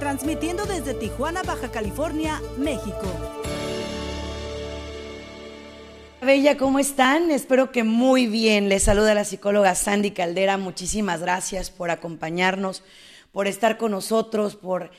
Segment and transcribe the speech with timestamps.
[0.00, 3.06] transmitiendo desde Tijuana, Baja California, México.
[6.22, 7.30] Bella, ¿cómo están?
[7.30, 8.70] Espero que muy bien.
[8.70, 10.56] Les saluda la psicóloga Sandy Caldera.
[10.56, 12.82] Muchísimas gracias por acompañarnos,
[13.30, 14.90] por estar con nosotros, por,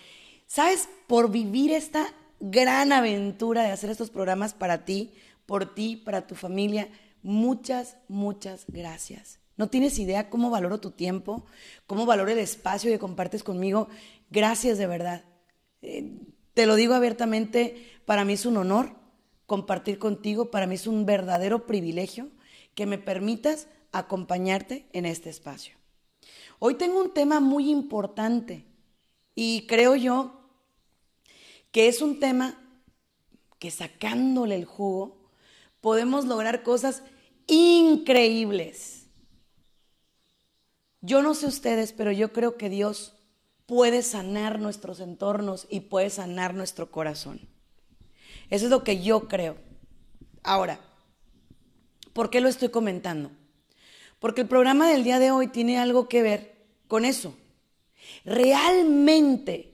[0.45, 0.87] ¿sabes?
[1.07, 2.05] Por vivir esta
[2.39, 5.13] gran aventura de hacer estos programas para ti,
[5.47, 6.87] por ti, para tu familia.
[7.23, 9.39] Muchas, muchas gracias.
[9.57, 11.45] No tienes idea cómo valoro tu tiempo,
[11.85, 13.89] cómo valoro el espacio que compartes conmigo.
[14.31, 15.25] Gracias de verdad.
[15.81, 16.09] Eh,
[16.53, 18.95] te lo digo abiertamente, para mí es un honor
[19.45, 20.49] compartir contigo.
[20.49, 22.29] Para mí es un verdadero privilegio
[22.73, 25.75] que me permitas acompañarte en este espacio.
[26.59, 28.65] Hoy tengo un tema muy importante
[29.35, 30.39] y creo yo
[31.73, 32.57] que es un tema
[33.59, 35.29] que sacándole el jugo
[35.81, 37.03] podemos lograr cosas
[37.47, 39.07] increíbles.
[41.01, 43.20] Yo no sé ustedes, pero yo creo que Dios
[43.71, 47.39] puede sanar nuestros entornos y puede sanar nuestro corazón.
[48.49, 49.55] Eso es lo que yo creo.
[50.43, 50.81] Ahora,
[52.11, 53.31] ¿por qué lo estoy comentando?
[54.19, 57.33] Porque el programa del día de hoy tiene algo que ver con eso.
[58.25, 59.73] ¿Realmente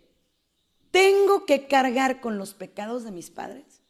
[0.92, 3.82] tengo que cargar con los pecados de mis padres?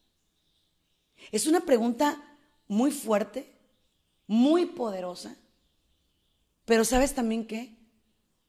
[1.33, 2.23] Es una pregunta
[2.69, 3.53] muy fuerte,
[4.25, 5.35] muy poderosa,
[6.63, 7.75] pero sabes también qué?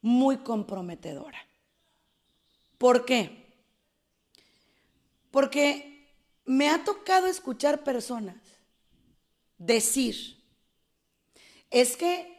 [0.01, 1.48] Muy comprometedora.
[2.79, 3.53] ¿Por qué?
[5.31, 8.37] Porque me ha tocado escuchar personas
[9.59, 10.43] decir,
[11.71, 12.39] es que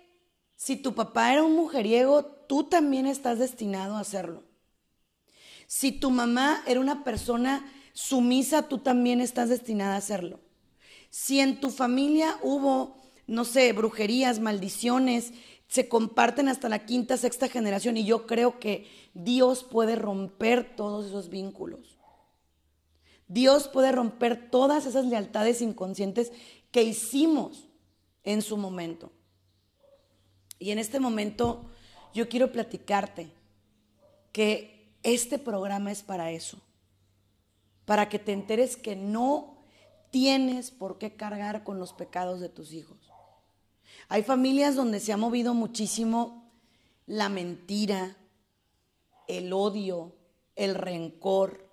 [0.55, 4.43] si tu papá era un mujeriego, tú también estás destinado a hacerlo.
[5.67, 10.39] Si tu mamá era una persona sumisa, tú también estás destinada a hacerlo.
[11.09, 12.97] Si en tu familia hubo,
[13.27, 15.33] no sé, brujerías, maldiciones,
[15.69, 21.05] se comparten hasta la quinta, sexta generación y yo creo que Dios puede romper todos
[21.05, 21.99] esos vínculos.
[23.27, 26.31] Dios puede romper todas esas lealtades inconscientes
[26.71, 27.69] que hicimos
[28.23, 29.11] en su momento.
[30.57, 31.69] Y en este momento
[32.15, 33.31] yo quiero platicarte
[34.31, 36.59] que este programa es para eso,
[37.85, 39.59] para que te enteres que no
[40.09, 42.98] tienes por qué cargar con los pecados de tus hijos.
[44.09, 46.51] Hay familias donde se ha movido muchísimo
[47.05, 48.17] la mentira,
[49.27, 50.13] el odio,
[50.55, 51.69] el rencor,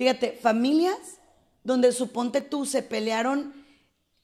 [0.00, 1.18] Fíjate, familias
[1.62, 3.52] donde suponte tú se pelearon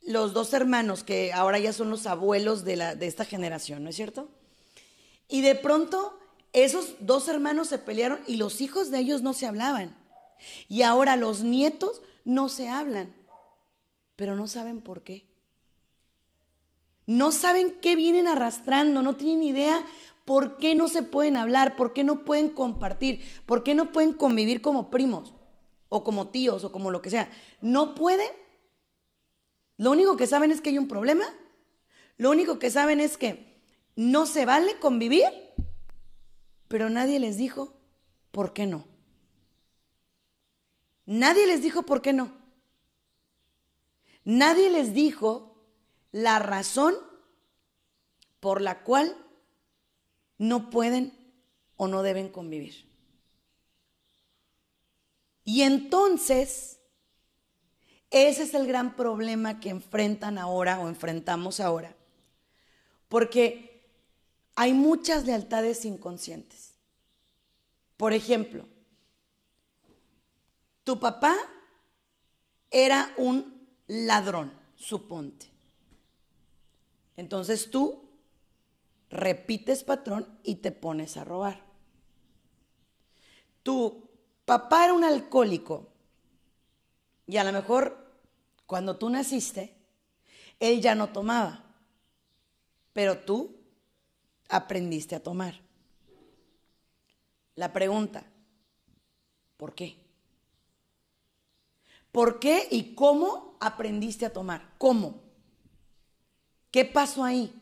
[0.01, 3.91] los dos hermanos que ahora ya son los abuelos de, la, de esta generación, ¿no
[3.91, 4.31] es cierto?
[5.28, 6.19] Y de pronto
[6.55, 9.95] esos dos hermanos se pelearon y los hijos de ellos no se hablaban.
[10.67, 13.15] Y ahora los nietos no se hablan,
[14.17, 15.26] pero no saben por qué.
[17.06, 19.84] No saben qué vienen arrastrando, no tienen idea
[20.25, 24.12] por qué no se pueden hablar, por qué no pueden compartir, por qué no pueden
[24.12, 25.33] convivir como primos
[25.89, 27.31] o como tíos o como lo que sea,
[27.61, 28.28] no pueden.
[29.77, 31.25] Lo único que saben es que hay un problema.
[32.16, 33.62] Lo único que saben es que
[33.95, 35.28] no se vale convivir,
[36.66, 37.75] pero nadie les dijo
[38.33, 38.84] por qué no.
[41.05, 42.33] Nadie les dijo por qué no.
[44.25, 45.56] Nadie les dijo
[46.16, 46.94] la razón
[48.41, 49.15] por la cual
[50.38, 51.12] no pueden
[51.77, 52.88] o no deben convivir.
[55.44, 56.78] Y entonces,
[58.10, 61.94] ese es el gran problema que enfrentan ahora o enfrentamos ahora.
[63.10, 63.87] Porque
[64.54, 66.72] hay muchas lealtades inconscientes.
[67.98, 68.66] Por ejemplo,
[70.83, 71.36] tu papá
[72.71, 75.56] era un ladrón, suponte.
[77.16, 78.09] Entonces tú
[79.10, 81.63] repites patrón y te pones a robar.
[83.63, 84.09] Tú
[84.45, 85.89] papá era un alcohólico
[87.27, 88.07] y a lo mejor
[88.66, 89.74] cuando tú naciste,
[90.60, 91.65] él ya no tomaba,
[92.92, 93.57] pero tú
[94.48, 95.60] aprendiste a tomar.
[97.54, 98.24] La pregunta,
[99.57, 99.97] ¿por qué?
[102.12, 104.74] ¿Por qué y cómo aprendiste a tomar?
[104.78, 105.26] ¿Cómo?
[106.71, 107.53] ¿Qué pasó ahí?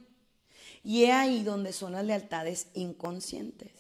[0.83, 3.73] Y es ahí donde son las lealtades inconscientes.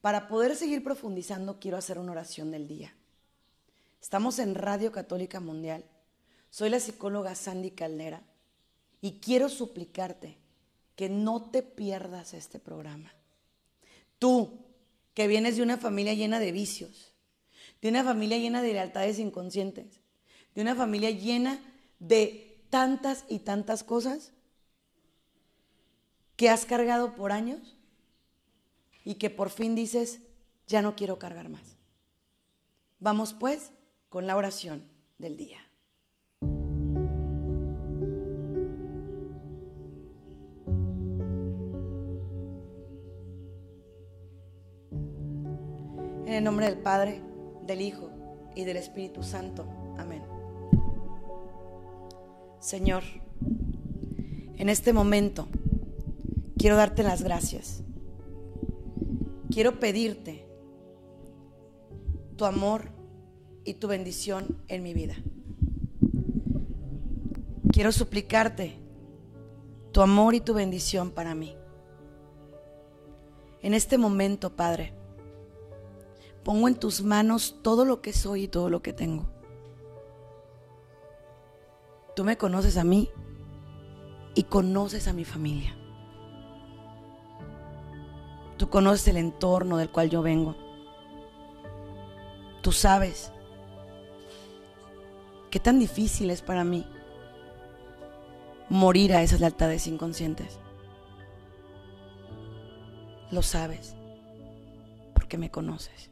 [0.00, 2.94] Para poder seguir profundizando, quiero hacer una oración del día.
[4.00, 5.84] Estamos en Radio Católica Mundial.
[6.50, 8.22] Soy la psicóloga Sandy Caldera
[9.00, 10.38] y quiero suplicarte
[10.96, 13.12] que no te pierdas este programa.
[14.18, 14.58] Tú,
[15.14, 17.14] que vienes de una familia llena de vicios,
[17.80, 20.00] de una familia llena de lealtades inconscientes,
[20.54, 21.60] de una familia llena
[21.98, 24.32] de tantas y tantas cosas
[26.36, 27.76] que has cargado por años
[29.04, 30.22] y que por fin dices,
[30.66, 31.76] ya no quiero cargar más.
[32.98, 33.72] Vamos pues
[34.08, 34.88] con la oración
[35.18, 35.58] del día.
[46.24, 47.20] En el nombre del Padre,
[47.66, 48.10] del Hijo
[48.56, 49.66] y del Espíritu Santo.
[49.98, 50.31] Amén.
[52.62, 53.02] Señor,
[54.56, 55.48] en este momento
[56.56, 57.82] quiero darte las gracias
[59.52, 60.46] quiero pedirte
[62.36, 62.90] tu amor
[63.64, 65.14] y tu bendición en mi vida.
[67.70, 68.78] Quiero suplicarte
[69.92, 71.54] tu amor y tu bendición para mí.
[73.60, 74.94] En este momento, Padre,
[76.42, 79.41] pongo en tus manos todo lo que soy y todo lo que tengo.
[82.14, 83.10] Tú me conoces a mí
[84.34, 85.74] y conoces a mi familia.
[88.58, 90.54] Tú conoces el entorno del cual yo vengo.
[92.62, 93.32] Tú sabes
[95.50, 96.86] qué tan difícil es para mí
[98.68, 100.58] morir a esas lealtades inconscientes.
[103.30, 103.96] Lo sabes
[105.14, 106.10] porque me conoces.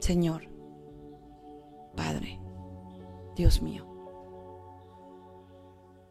[0.00, 0.48] Señor,
[1.96, 2.40] Padre,
[3.40, 3.86] Dios mío,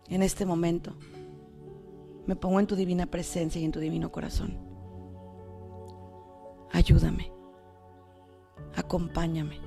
[0.08, 0.96] en este momento,
[2.26, 4.58] me pongo en tu divina presencia y en tu divino corazón.
[6.72, 7.32] Ayúdame,
[8.76, 9.60] acompáñame,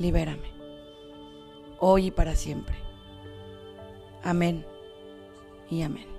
[0.00, 0.50] libérame,
[1.78, 2.74] hoy y para siempre.
[4.24, 4.66] Amén
[5.70, 6.15] y amén.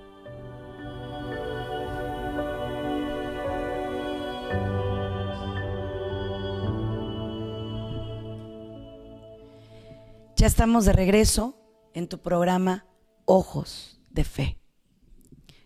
[10.58, 11.54] Estamos de regreso
[11.94, 12.84] en tu programa
[13.26, 14.58] Ojos de Fe.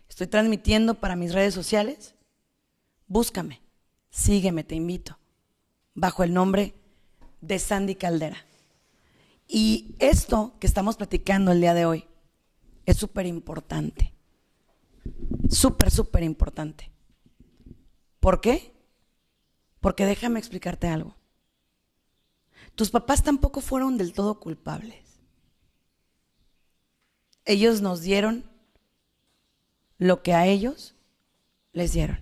[0.07, 2.13] Estoy transmitiendo para mis redes sociales.
[3.07, 3.63] Búscame,
[4.11, 5.17] sígueme, te invito,
[5.95, 6.75] bajo el nombre
[7.41, 8.37] de Sandy Caldera.
[9.47, 12.05] Y esto que estamos platicando el día de hoy
[12.85, 14.13] es súper importante.
[15.49, 16.91] Súper, súper importante.
[18.19, 18.75] ¿Por qué?
[19.81, 21.15] Porque déjame explicarte algo.
[22.75, 25.19] Tus papás tampoco fueron del todo culpables.
[27.45, 28.49] Ellos nos dieron
[29.97, 30.95] lo que a ellos
[31.71, 32.19] les dieron.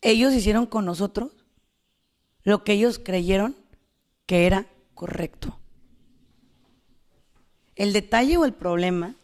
[0.00, 1.32] Ellos hicieron con nosotros
[2.42, 3.56] lo que ellos creyeron
[4.26, 5.58] que era correcto.
[7.74, 9.16] El detalle o el problema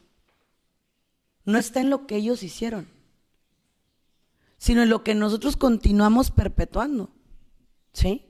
[1.45, 2.89] no está en lo que ellos hicieron,
[4.59, 7.11] sino en lo que nosotros continuamos perpetuando.
[7.93, 8.30] ¿Sí?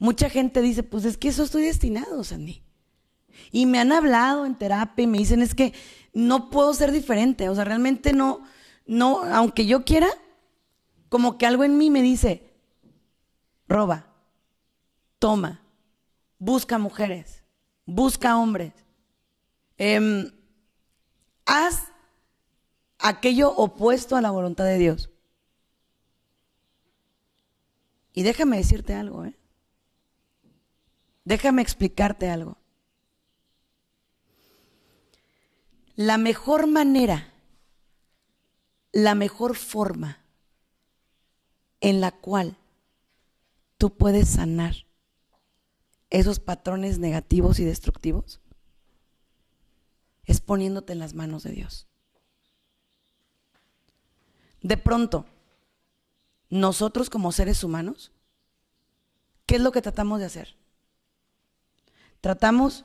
[0.00, 2.62] Mucha gente dice, pues es que eso estoy destinado, Sandy.
[3.52, 5.74] Y me han hablado en terapia y me dicen, es que
[6.14, 7.50] no puedo ser diferente.
[7.50, 8.42] O sea, realmente no,
[8.86, 10.08] no, aunque yo quiera,
[11.10, 12.50] como que algo en mí me dice,
[13.68, 14.06] roba,
[15.18, 15.60] toma,
[16.38, 17.44] busca mujeres,
[17.84, 18.72] busca hombres,
[19.76, 20.32] em,
[21.44, 21.84] haz
[22.98, 25.10] aquello opuesto a la voluntad de Dios.
[28.14, 29.36] Y déjame decirte algo, ¿eh?
[31.30, 32.58] Déjame explicarte algo.
[35.94, 37.32] La mejor manera,
[38.90, 40.24] la mejor forma
[41.78, 42.56] en la cual
[43.78, 44.74] tú puedes sanar
[46.10, 48.40] esos patrones negativos y destructivos
[50.24, 51.86] es poniéndote en las manos de Dios.
[54.62, 55.26] De pronto,
[56.48, 58.10] nosotros como seres humanos,
[59.46, 60.56] ¿qué es lo que tratamos de hacer?
[62.20, 62.84] Tratamos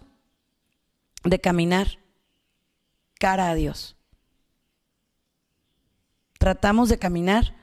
[1.24, 2.00] de caminar
[3.20, 3.98] cara a Dios.
[6.40, 7.56] Tratamos de caminar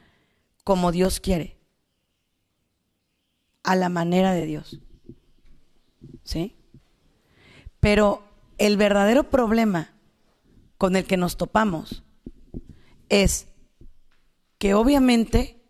[0.65, 1.59] como Dios quiere,
[3.63, 4.81] a la manera de Dios.
[6.25, 6.57] ¿Sí?
[7.81, 8.23] Pero
[8.59, 9.93] el verdadero problema
[10.79, 12.05] con el que nos topamos
[13.09, 13.49] es
[14.59, 15.61] que obviamente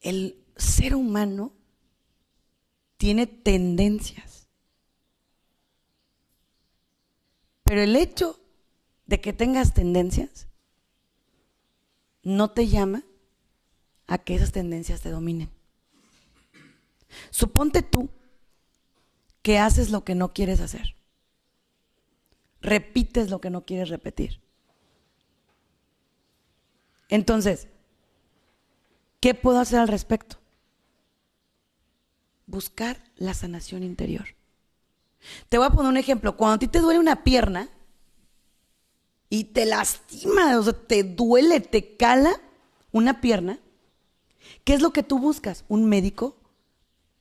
[0.00, 1.55] el ser humano
[2.96, 4.36] tiene tendencias
[7.66, 8.38] Pero el hecho
[9.06, 10.46] de que tengas tendencias
[12.22, 13.02] no te llama
[14.06, 15.50] a que esas tendencias te dominen.
[17.30, 18.08] Suponte tú
[19.42, 20.94] que haces lo que no quieres hacer.
[22.60, 24.40] Repites lo que no quieres repetir.
[27.08, 27.66] Entonces,
[29.18, 30.38] ¿qué puedo hacer al respecto?
[32.56, 34.28] Buscar la sanación interior.
[35.50, 36.38] Te voy a poner un ejemplo.
[36.38, 37.68] Cuando a ti te duele una pierna
[39.28, 42.40] y te lastima, o sea, te duele, te cala
[42.92, 43.58] una pierna,
[44.64, 45.66] ¿qué es lo que tú buscas?
[45.68, 46.38] Un médico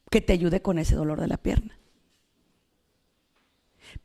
[0.10, 1.78] que te ayude con ese dolor de la pierna.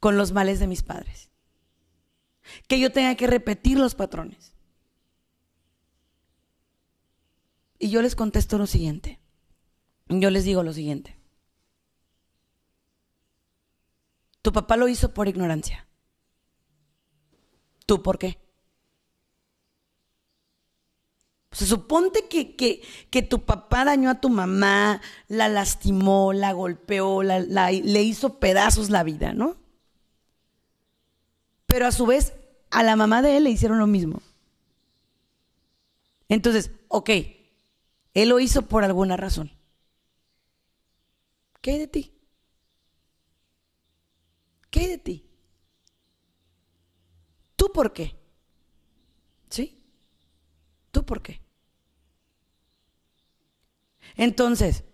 [0.00, 1.28] con los males de mis padres.
[2.66, 4.53] Que yo tenga que repetir los patrones.
[7.84, 9.20] Y yo les contesto lo siguiente.
[10.08, 11.18] Yo les digo lo siguiente.
[14.40, 15.86] Tu papá lo hizo por ignorancia.
[17.84, 18.38] ¿Tú por qué?
[21.52, 28.02] Se suponte que, que, tu papá dañó a tu mamá, la lastimó, la golpeó, le
[28.02, 29.58] hizo pedazos la vida, ¿no?
[31.66, 32.32] pero a su vez
[32.70, 34.22] a la mamá de él le hicieron lo mismo.
[36.30, 37.10] Entonces, ok,
[38.14, 39.50] él lo hizo por alguna razón.
[41.60, 42.14] ¿Qué hay de ti?
[44.70, 45.30] ¿Qué hay de ti?
[47.56, 48.16] ¿Tú por qué?
[49.50, 49.80] ¿Sí?
[50.90, 51.40] ¿Tú por qué?
[54.16, 54.84] Entonces,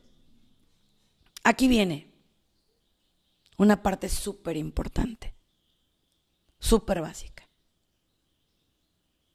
[1.45, 2.13] aquí viene
[3.57, 5.35] una parte súper importante
[6.61, 7.49] súper básica.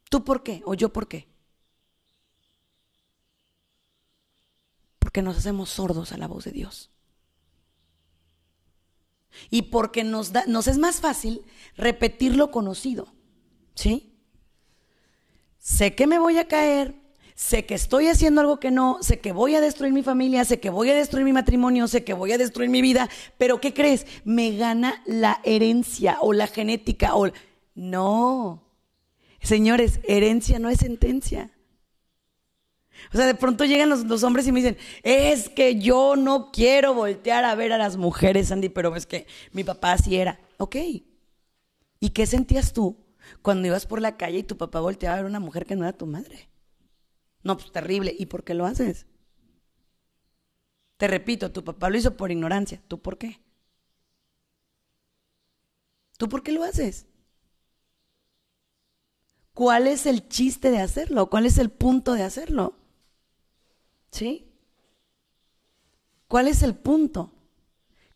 [0.10, 0.62] ¿Tú por qué?
[0.66, 1.28] ¿O yo por qué?
[5.16, 6.92] Porque nos hacemos sordos a la voz de Dios.
[9.50, 11.42] Y porque nos, da, nos es más fácil
[11.78, 13.08] repetir lo conocido.
[13.76, 14.14] ¿Sí?
[15.58, 16.96] Sé que me voy a caer,
[17.34, 20.60] sé que estoy haciendo algo que no, sé que voy a destruir mi familia, sé
[20.60, 23.74] que voy a destruir mi matrimonio, sé que voy a destruir mi vida, pero ¿qué
[23.74, 24.06] crees?
[24.26, 27.32] Me gana la herencia o la genética o
[27.74, 28.68] no.
[29.40, 31.55] Señores, herencia no es sentencia.
[33.14, 36.52] O sea, de pronto llegan los, los, hombres y me dicen, es que yo no
[36.52, 40.40] quiero voltear a ver a las mujeres, Andy, pero es que mi papá así era.
[40.58, 40.76] Ok.
[42.00, 42.98] ¿Y qué sentías tú
[43.42, 45.76] cuando ibas por la calle y tu papá volteaba a ver a una mujer que
[45.76, 46.50] no era tu madre?
[47.44, 48.16] No, pues terrible.
[48.18, 49.06] ¿Y por qué lo haces?
[50.98, 52.82] Te repito, tu papá lo hizo por ignorancia.
[52.88, 53.40] ¿Tú por qué?
[56.18, 57.08] ¿Tú por qué lo haces?
[59.54, 61.30] ¿Cuál es el chiste de hacerlo?
[61.30, 62.76] ¿Cuál es el punto de hacerlo?
[64.16, 64.48] ¿Sí?
[66.28, 67.32] ¿Cuál es el punto?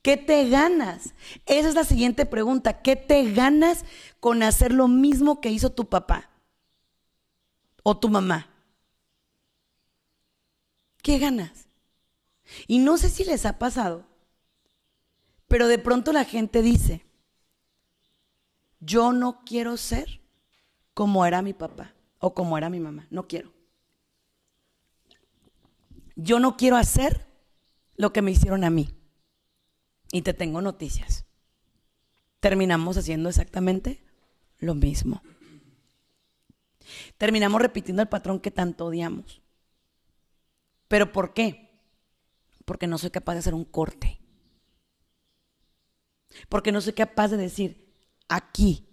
[0.02, 1.14] ¿Qué te ganas?
[1.46, 2.82] Esa es la siguiente pregunta.
[2.82, 3.84] ¿Qué te ganas
[4.20, 6.30] con hacer lo mismo que hizo tu papá
[7.84, 8.50] o tu mamá?
[11.02, 11.68] ¿qué ganas?
[12.68, 14.06] Y no sé si les ha pasado,
[15.48, 17.06] pero de pronto la gente dice,
[18.80, 20.22] yo no quiero ser
[20.94, 23.59] como era mi papá o como era mi mamá, no quiero.
[26.22, 27.26] Yo no quiero hacer
[27.96, 28.94] lo que me hicieron a mí.
[30.12, 31.26] Y te tengo noticias.
[32.42, 34.04] Terminamos haciendo exactamente
[34.58, 35.22] lo mismo.
[37.18, 39.42] Terminamos repitiendo el patrón que tanto odiamos.
[40.90, 41.70] ¿Pero por qué?
[42.66, 44.20] Porque no soy capaz de hacer un corte.
[46.50, 47.96] Porque no soy capaz de decir,
[48.28, 48.90] aquí,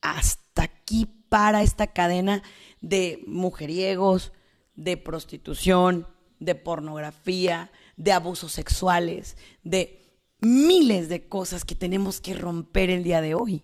[0.00, 2.42] hasta aquí para esta cadena
[2.80, 4.32] de mujeriegos,
[4.74, 10.04] de prostitución, de pornografía, de abusos sexuales, de
[10.40, 13.62] miles de cosas que tenemos que romper el día de hoy.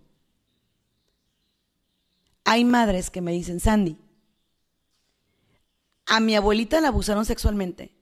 [2.45, 3.97] Hay madres que me dicen, Sandy,
[6.07, 7.95] a mi abuelita la abusaron sexualmente,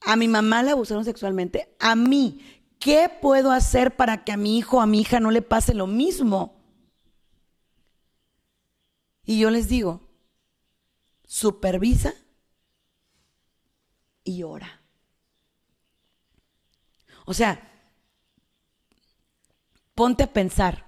[0.00, 2.40] a mi mamá la abusaron sexualmente, a mí,
[2.78, 5.74] ¿qué puedo hacer para que a mi hijo o a mi hija no le pase
[5.74, 6.60] lo mismo?
[9.24, 10.00] Y yo les digo,
[11.24, 12.14] supervisa
[14.24, 14.80] y ora.
[17.24, 17.70] O sea,
[19.94, 20.86] ponte a pensar,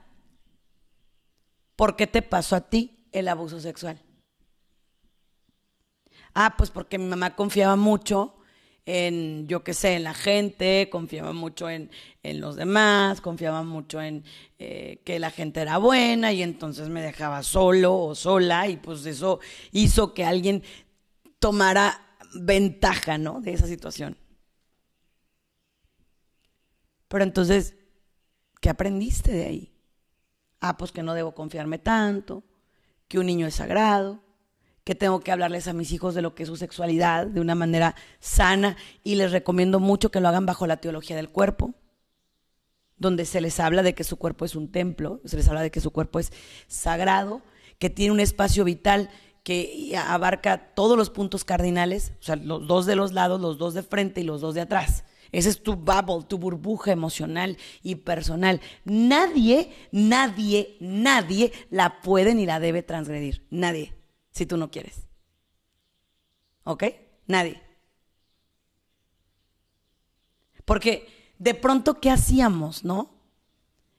[1.77, 4.01] ¿por qué te pasó a ti el abuso sexual?
[6.35, 8.35] Ah, pues porque mi mamá confiaba mucho
[8.87, 11.91] en, yo qué sé, en la gente, confiaba mucho en,
[12.23, 14.25] los demás, confiaba mucho en
[14.59, 19.07] eh, que la gente era buena y entonces me dejaba solo o sola y pues
[19.07, 19.41] eso
[19.73, 20.63] hizo que alguien
[21.39, 23.41] tomara ventaja, ¿no?
[23.41, 24.17] De esa situación.
[27.09, 27.77] Pero entonces,
[28.61, 29.75] ¿qué aprendiste de ahí?
[30.61, 32.43] Ah, pues que no debo confiarme tanto,
[33.09, 34.23] que un niño es sagrado,
[34.85, 37.55] que tengo que hablarles a mis hijos de lo que es su sexualidad de una
[37.55, 41.75] manera sana y les recomiendo mucho que lo hagan bajo la teología del cuerpo,
[42.97, 45.71] donde se les habla de que su cuerpo es un templo, se les habla de
[45.71, 46.33] que su cuerpo es
[46.67, 47.43] sagrado,
[47.79, 49.11] que tiene un espacio vital
[49.45, 53.75] que abarca todos los puntos cardinales, o sea, los dos de los lados, los dos
[53.75, 55.05] de frente y los dos de atrás.
[55.33, 58.61] Ese es tu bubble, tu burbuja emocional y personal.
[58.85, 63.47] Nadie, nadie, nadie la puede ni la debe transgredir.
[63.51, 63.95] Nadie,
[64.31, 65.07] si tú no quieres.
[66.63, 66.85] ¿Ok?
[67.27, 67.61] Nadie.
[70.65, 73.11] Porque de pronto, ¿qué hacíamos, no?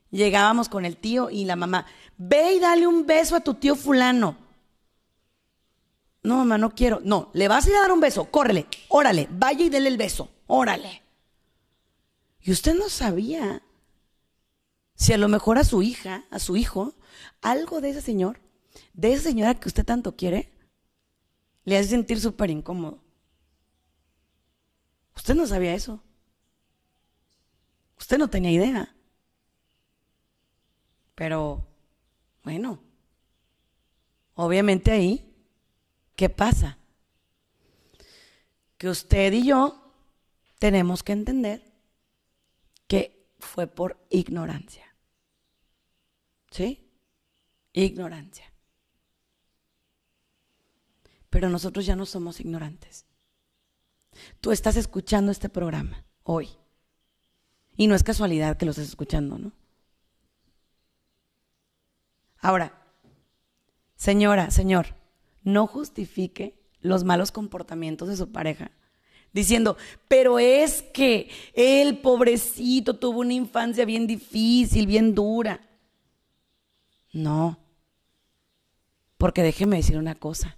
[0.10, 1.86] Llegábamos con el tío y la mamá,
[2.18, 4.45] ve y dale un beso a tu tío fulano.
[6.26, 7.00] No, mamá, no quiero.
[7.04, 9.98] No, le vas a ir a dar un beso, córrele, órale, vaya y dele el
[9.98, 11.04] beso, órale.
[12.42, 13.62] Y usted no sabía
[14.96, 16.96] si a lo mejor a su hija, a su hijo,
[17.42, 18.40] algo de ese señor,
[18.94, 20.52] de esa señora que usted tanto quiere,
[21.64, 23.00] le hace sentir súper incómodo.
[25.16, 26.02] Usted no sabía eso.
[28.00, 28.96] Usted no tenía idea.
[31.14, 31.66] Pero,
[32.44, 32.80] bueno,
[34.34, 35.35] obviamente ahí
[36.16, 36.78] ¿Qué pasa?
[38.78, 39.94] Que usted y yo
[40.60, 41.64] tenemos que entender
[42.88, 44.86] que fue por ignorancia.
[46.52, 46.90] ¿Sí?
[47.74, 48.52] Ignorancia.
[51.30, 53.06] Pero nosotros ya no somos ignorantes.
[54.40, 56.50] Tú estás escuchando este programa hoy.
[57.76, 59.52] Y no es casualidad que lo estés escuchando, ¿no?
[62.40, 62.82] Ahora,
[63.98, 64.96] señora, señor,
[65.46, 68.72] no justifique los malos comportamientos de su pareja.
[69.32, 69.78] Diciendo,
[70.08, 75.62] pero es que el pobrecito tuvo una infancia bien difícil, bien dura.
[77.14, 77.58] No.
[79.18, 80.58] Porque déjeme decir una cosa.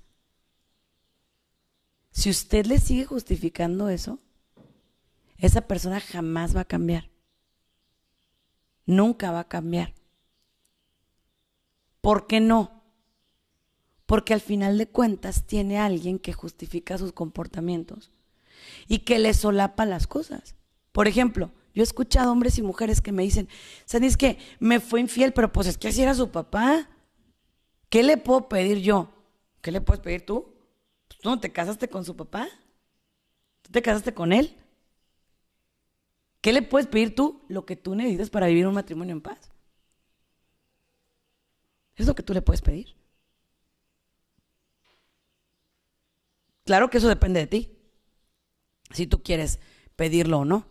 [2.12, 4.19] Si usted le sigue justificando eso,
[5.38, 7.10] esa persona jamás va a cambiar.
[8.86, 9.93] Nunca va a cambiar.
[12.02, 12.77] ¿Por qué no?
[14.08, 18.10] Porque al final de cuentas tiene alguien que justifica sus comportamientos
[18.88, 20.56] y que le solapa las cosas.
[20.93, 23.50] Por ejemplo, yo he escuchado hombres y mujeres que me dicen,
[23.86, 26.89] ¿sabes que me fue infiel, pero pues es que así era su papá?
[27.89, 29.12] ¿Qué le puedo pedir yo?
[29.62, 30.56] ¿Qué le puedes pedir tú?
[31.08, 32.48] Pues, ¿Tú no te casaste con su papá?
[33.62, 34.56] ¿Tú te casaste con él?
[36.39, 37.41] ¿Qué le puedes pedir tú?
[37.50, 39.52] Lo que tú necesitas para vivir un matrimonio en paz.
[41.98, 42.96] Es lo que tú le puedes pedir.
[46.68, 47.80] Claro que eso depende de ti,
[48.92, 49.62] si tú quieres
[49.96, 50.68] pedirlo o no.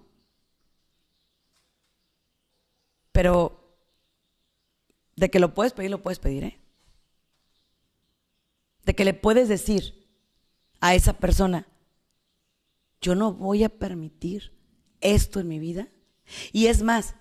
[3.12, 3.78] Pero
[5.16, 6.60] de que lo puedes pedir, lo puedes pedir, ¿eh?
[8.84, 10.06] De que le puedes decir
[10.80, 11.66] a esa persona,
[13.00, 14.52] yo no voy a permitir
[15.00, 15.88] esto en mi vida.
[16.52, 17.14] Y es más,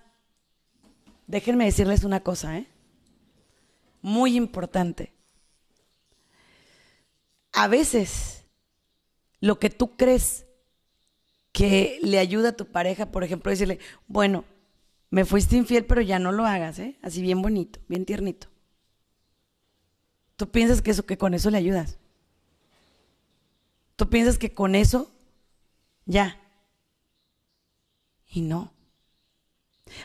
[1.26, 2.66] déjenme decirles una cosa, ¿eh?
[4.02, 5.14] Muy importante.
[7.52, 8.35] A veces
[9.40, 10.46] lo que tú crees
[11.52, 14.44] que le ayuda a tu pareja, por ejemplo, decirle, bueno,
[15.10, 16.98] me fuiste infiel, pero ya no lo hagas, ¿eh?
[17.02, 18.48] Así bien bonito, bien tiernito.
[20.36, 21.98] Tú piensas que eso que con eso le ayudas.
[23.96, 25.10] Tú piensas que con eso
[26.04, 26.38] ya.
[28.28, 28.72] Y no.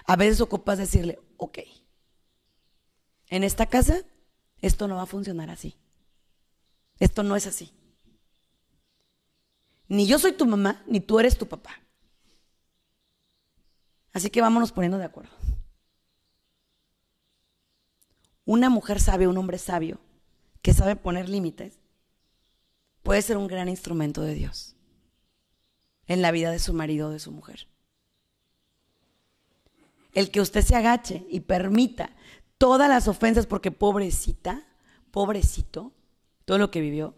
[0.05, 1.59] A veces ocupas decirle, ok,
[3.27, 4.05] en esta casa
[4.61, 5.75] esto no va a funcionar así.
[6.99, 7.73] Esto no es así.
[9.91, 11.81] Ni yo soy tu mamá, ni tú eres tu papá.
[14.13, 15.35] Así que vámonos poniendo de acuerdo.
[18.45, 19.99] Una mujer sabia, un hombre sabio,
[20.61, 21.77] que sabe poner límites,
[23.03, 24.77] puede ser un gran instrumento de Dios
[26.07, 27.67] en la vida de su marido o de su mujer.
[30.13, 32.15] El que usted se agache y permita
[32.57, 34.65] todas las ofensas, porque pobrecita,
[35.11, 35.91] pobrecito,
[36.45, 37.13] todo lo que vivió,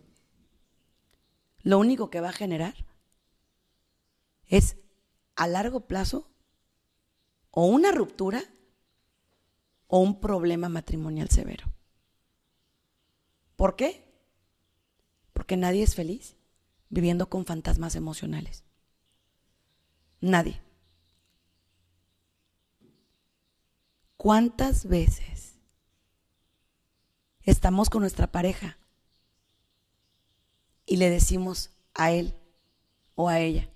[1.63, 2.75] lo único que va a generar
[4.45, 4.77] es
[5.35, 6.29] a largo plazo
[7.51, 8.43] o una ruptura
[9.87, 11.71] o un problema matrimonial severo.
[13.55, 14.03] ¿Por qué?
[15.31, 16.35] Porque nadie es feliz
[16.89, 18.63] viviendo con fantasmas emocionales.
[20.19, 20.61] Nadie.
[24.17, 25.55] ¿Cuántas veces
[27.41, 28.77] estamos con nuestra pareja
[30.85, 32.35] y le decimos a él
[33.15, 33.69] o a ella,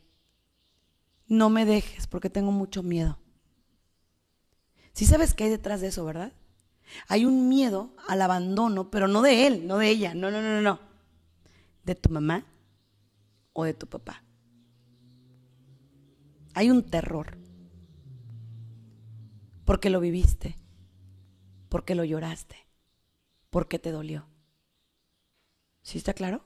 [1.28, 3.18] no me dejes porque tengo mucho miedo?
[4.94, 6.34] Si sabes qué hay detrás de eso, ¿verdad?
[7.08, 10.62] Hay un miedo al abandono, pero no de él, no de ella, no, no, no,
[10.62, 10.80] no,
[11.84, 12.46] de tu mamá
[13.54, 14.24] o de tu papá.
[16.54, 17.38] Hay un terror
[19.66, 20.56] porque lo viviste,
[21.70, 22.56] porque lo lloraste,
[23.50, 24.26] porque te dolió.
[25.84, 26.44] ¿Sí está claro?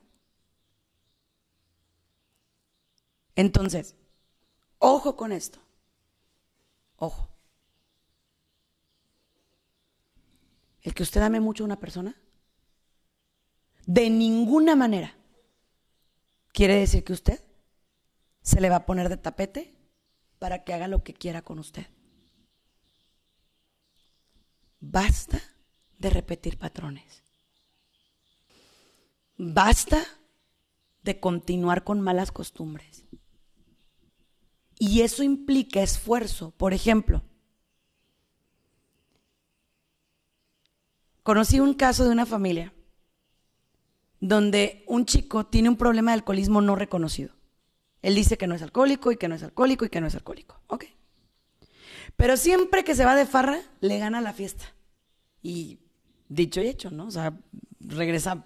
[3.35, 3.95] Entonces,
[4.79, 5.59] ojo con esto.
[6.97, 7.29] Ojo.
[10.81, 12.15] El que usted ame mucho a una persona,
[13.85, 15.15] de ninguna manera
[16.53, 17.43] quiere decir que usted
[18.41, 19.75] se le va a poner de tapete
[20.39, 21.85] para que haga lo que quiera con usted.
[24.79, 25.39] Basta
[25.99, 27.23] de repetir patrones.
[29.37, 30.03] Basta
[31.03, 33.05] de continuar con malas costumbres.
[34.81, 36.55] Y eso implica esfuerzo.
[36.57, 37.21] Por ejemplo,
[41.21, 42.73] conocí un caso de una familia
[44.19, 47.35] donde un chico tiene un problema de alcoholismo no reconocido.
[48.01, 50.15] Él dice que no es alcohólico y que no es alcohólico y que no es
[50.15, 50.59] alcohólico.
[50.65, 50.85] Ok.
[52.17, 54.65] Pero siempre que se va de farra, le gana la fiesta.
[55.43, 55.77] Y
[56.27, 57.05] dicho y hecho, ¿no?
[57.05, 57.37] O sea,
[57.81, 58.43] regresa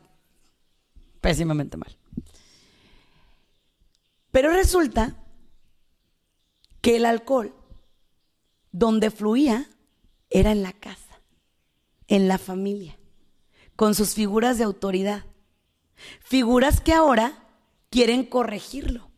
[1.21, 1.97] pésimamente mal.
[4.31, 5.15] Pero resulta
[6.85, 7.51] que el alcohol,
[8.71, 9.67] donde fluía,
[10.29, 11.19] era en la casa,
[12.07, 12.95] en la familia,
[13.75, 15.25] con sus figuras de autoridad.
[16.19, 17.43] Figuras que ahora
[17.89, 19.09] quieren corregirlo.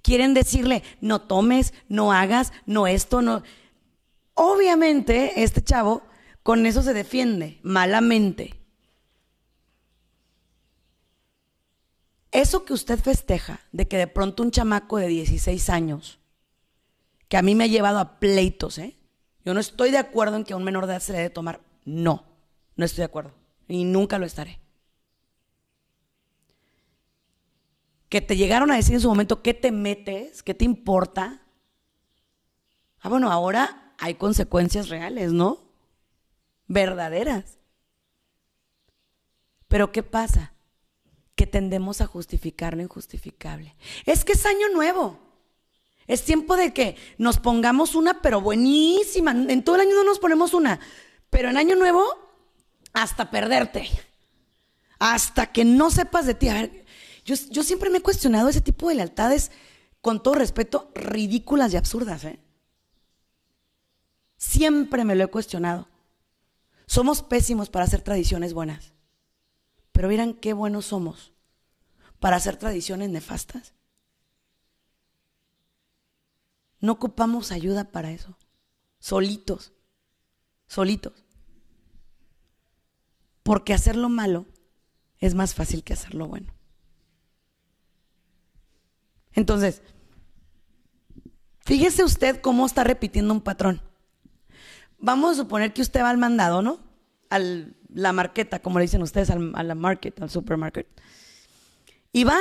[0.00, 3.42] Quieren decirle, no tomes, no hagas, no esto, no.
[4.34, 6.04] Obviamente, este chavo
[6.44, 8.54] con eso se defiende malamente.
[12.30, 16.19] Eso que usted festeja, de que de pronto un chamaco de 16 años,
[17.30, 18.98] que a mí me ha llevado a pleitos, ¿eh?
[19.42, 21.30] Yo no estoy de acuerdo en que a un menor de edad se le debe
[21.30, 21.62] tomar.
[21.86, 22.26] No,
[22.76, 23.32] no estoy de acuerdo.
[23.66, 24.60] Y nunca lo estaré.
[28.10, 30.42] que te llegaron a decir en su momento, ¿qué te metes?
[30.42, 31.40] ¿Qué te importa?
[32.98, 35.60] Ah, bueno, ahora hay consecuencias reales, ¿no?
[36.66, 37.58] Verdaderas.
[39.68, 40.52] Pero ¿qué pasa?
[41.36, 43.76] Que tendemos a justificar lo injustificable.
[44.04, 45.29] Es que es año nuevo.
[46.10, 49.30] Es tiempo de que nos pongamos una, pero buenísima.
[49.30, 50.80] En todo el año no nos ponemos una.
[51.30, 52.02] Pero en año nuevo,
[52.92, 53.88] hasta perderte.
[54.98, 56.48] Hasta que no sepas de ti.
[56.48, 56.84] A ver,
[57.24, 59.52] yo, siempre me he cuestionado ese tipo de lealtades,
[60.00, 62.24] con todo respeto, ridículas y absurdas.
[62.24, 62.40] ¿eh?
[64.36, 65.88] Siempre me lo he cuestionado.
[66.86, 68.94] Somos pésimos para hacer tradiciones buenas.
[69.92, 71.30] Pero miren qué buenos somos
[72.18, 73.74] para hacer tradiciones nefastas.
[76.80, 78.36] No ocupamos ayuda para eso.
[78.98, 79.72] Solitos.
[80.66, 81.24] Solitos.
[83.42, 84.46] Porque hacer lo malo
[85.18, 86.52] es más fácil que hacer lo bueno.
[89.32, 89.82] Entonces,
[91.60, 93.82] fíjese usted cómo está repitiendo un patrón.
[94.98, 96.80] Vamos a suponer que usted va al mandado, ¿no?
[97.30, 100.86] A la marqueta, como le dicen ustedes, a la market, al supermarket.
[102.12, 102.38] Y va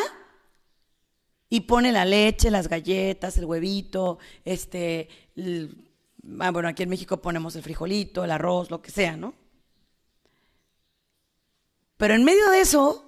[1.49, 5.09] Y pone la leche, las galletas, el huevito, este,
[6.39, 9.33] ah, bueno, aquí en México ponemos el frijolito, el arroz, lo que sea, ¿no?
[11.97, 13.03] Pero en medio de eso,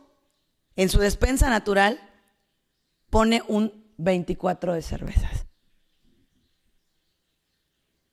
[0.76, 2.00] en su despensa natural,
[3.10, 5.46] pone un 24 de cervezas.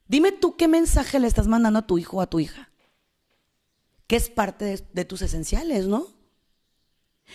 [0.09, 2.71] Dime tú qué mensaje le estás mandando a tu hijo o a tu hija.
[4.07, 6.07] Que es parte de, tus esenciales, ¿no?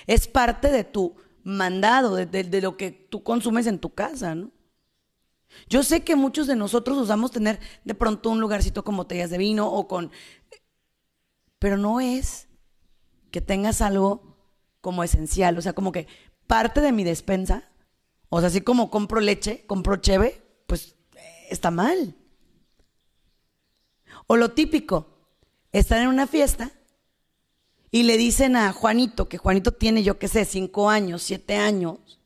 [0.08, 4.52] Es parte de tu mandado, de, de, lo que tú consumes en tu casa, ¿no?
[5.70, 9.38] Yo sé que muchos de nosotros usamos tener de pronto un lugarcito con botellas de
[9.38, 10.12] vino o con...
[11.60, 12.48] Pero no es
[13.32, 14.38] que tengas algo
[14.82, 16.08] como esencial, o sea, como que
[16.48, 17.70] parte de mi despensa,
[18.30, 20.96] o sea, así como compro leche, compro cheve, pues
[21.50, 22.16] está mal.
[24.28, 25.08] O lo típico,
[25.72, 26.72] estar en una fiesta
[27.94, 32.20] y le dicen a Juanito, que Juanito tiene, yo qué sé, cinco años, siete años,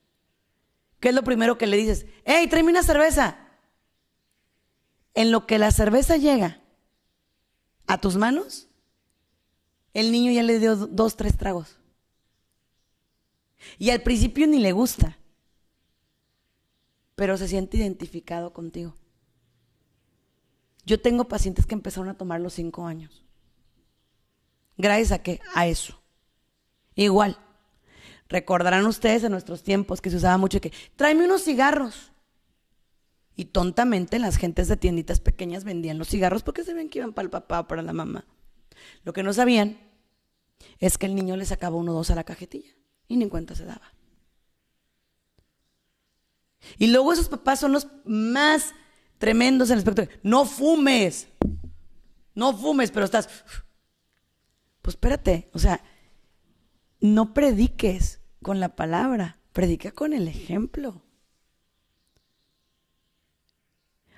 [0.98, 2.06] ¿qué es lo primero que le dices?
[2.24, 3.36] ¡Ey, tráeme una cerveza!
[5.12, 6.62] En lo que la cerveza llega
[7.86, 8.68] a tus manos,
[9.92, 11.76] el niño ya le dio dos, tres tragos.
[13.78, 15.18] Y al principio ni le gusta,
[17.14, 18.94] pero se siente identificado contigo.
[20.86, 23.27] Yo tengo pacientes que empezaron a tomar los cinco años.
[24.78, 25.40] Gracias a qué?
[25.54, 26.00] A eso.
[26.94, 27.36] Igual.
[28.28, 32.12] Recordarán ustedes en nuestros tiempos que se usaba mucho que, tráeme unos cigarros.
[33.34, 37.12] Y tontamente las gentes de tienditas pequeñas vendían los cigarros porque se ven que iban
[37.12, 38.24] para el papá o para la mamá.
[39.04, 39.78] Lo que no sabían
[40.78, 42.70] es que el niño le sacaba uno o dos a la cajetilla
[43.06, 43.92] y ni cuenta se daba.
[46.76, 48.74] Y luego esos papás son los más
[49.18, 51.28] tremendos en el aspecto de, no fumes,
[52.34, 53.28] no fumes, pero estás...
[54.88, 55.82] Pues espérate, o sea,
[57.02, 61.02] no prediques con la palabra, predica con el ejemplo.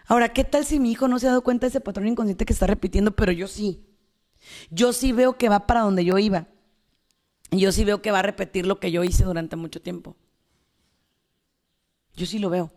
[0.06, 2.44] Ahora, ¿qué tal si mi hijo no se ha dado cuenta de ese patrón inconsciente
[2.44, 3.84] que está repitiendo, pero yo sí?
[4.70, 6.46] Yo sí veo que va para donde yo iba.
[7.50, 10.16] Yo sí veo que va a repetir lo que yo hice durante mucho tiempo.
[12.14, 12.70] Yo sí lo veo.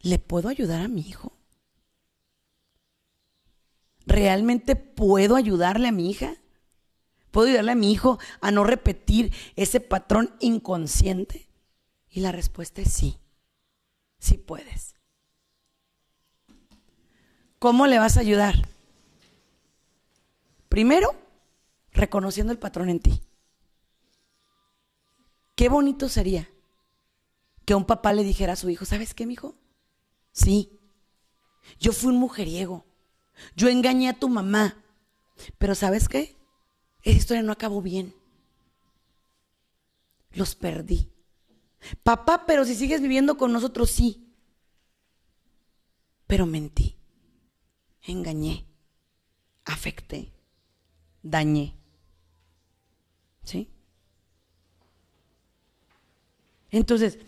[0.00, 1.37] ¿Le puedo ayudar a mi hijo?
[4.08, 6.36] ¿Realmente puedo ayudarle a mi hija?
[7.30, 11.50] ¿Puedo ayudarle a mi hijo a no repetir ese patrón inconsciente?
[12.08, 13.18] Y la respuesta es sí,
[14.18, 14.94] sí puedes.
[17.58, 18.54] ¿Cómo le vas a ayudar?
[20.70, 21.14] Primero,
[21.92, 23.20] reconociendo el patrón en ti.
[25.54, 26.48] Qué bonito sería
[27.66, 29.54] que un papá le dijera a su hijo, ¿sabes qué, hijo?
[30.32, 30.80] Sí,
[31.78, 32.86] yo fui un mujeriego,
[33.56, 34.82] yo engañé a tu mamá,
[35.58, 36.36] pero ¿sabes qué?
[37.02, 38.14] Esa historia no acabó bien.
[40.32, 41.10] Los perdí.
[42.02, 44.34] Papá, pero si sigues viviendo con nosotros, sí.
[46.26, 46.98] Pero mentí
[48.12, 48.66] engañé,
[49.64, 50.32] afecté,
[51.22, 51.74] dañé.
[53.42, 53.70] ¿Sí?
[56.70, 57.18] Entonces,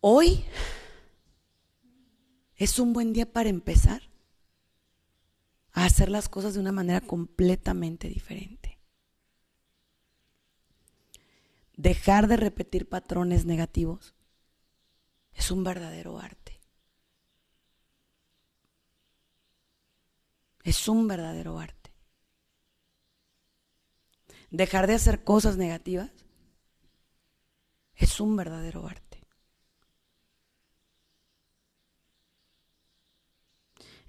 [0.00, 0.44] hoy
[2.56, 4.02] es un buen día para empezar
[5.74, 8.78] a hacer las cosas de una manera completamente diferente.
[11.76, 14.14] Dejar de repetir patrones negativos
[15.32, 16.60] es un verdadero arte.
[20.62, 21.90] Es un verdadero arte.
[24.50, 26.12] Dejar de hacer cosas negativas
[27.96, 29.20] es un verdadero arte.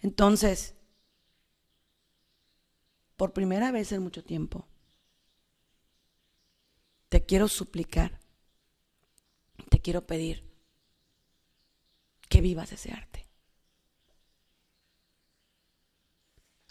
[0.04, 0.75] Entonces,
[3.16, 4.68] por primera vez en mucho tiempo,
[7.10, 8.20] te quiero suplicar,
[9.70, 10.44] te quiero pedir
[12.30, 13.26] que vivas ese arte.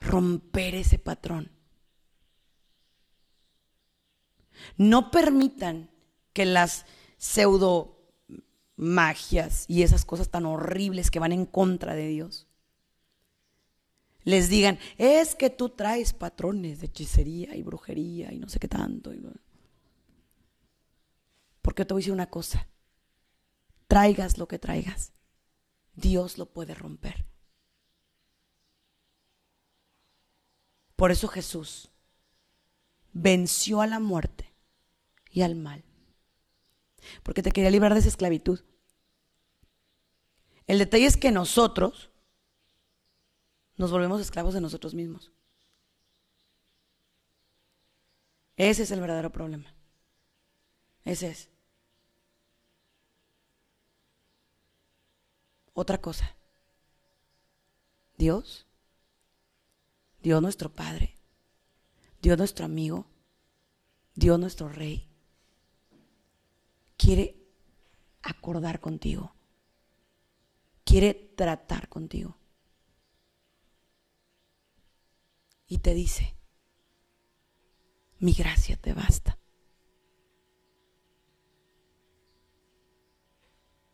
[0.04, 1.50] romper ese patrón.
[4.76, 5.90] No permitan
[6.32, 7.98] que las pseudo
[8.76, 12.46] magias y esas cosas tan horribles que van en contra de Dios
[14.24, 18.68] les digan, es que tú traes patrones de hechicería y brujería y no sé qué
[18.68, 19.12] tanto.
[21.60, 22.66] Porque te voy a decir una cosa,
[23.86, 25.12] traigas lo que traigas,
[25.94, 27.26] Dios lo puede romper.
[30.96, 31.90] Por eso Jesús
[33.12, 34.52] venció a la muerte
[35.30, 35.84] y al mal.
[37.22, 38.60] Porque te quería librar de esa esclavitud.
[40.66, 42.10] El detalle es que nosotros
[43.76, 45.32] nos volvemos esclavos de nosotros mismos.
[48.56, 49.74] Ese es el verdadero problema.
[51.04, 51.48] Ese es.
[55.74, 56.36] Otra cosa.
[58.16, 58.66] Dios,
[60.22, 61.16] Dios nuestro Padre,
[62.22, 63.06] Dios nuestro amigo,
[64.14, 65.08] Dios nuestro Rey,
[66.96, 67.36] quiere
[68.22, 69.34] acordar contigo,
[70.84, 72.36] quiere tratar contigo.
[75.66, 76.36] Y te dice,
[78.18, 79.38] mi gracia te basta.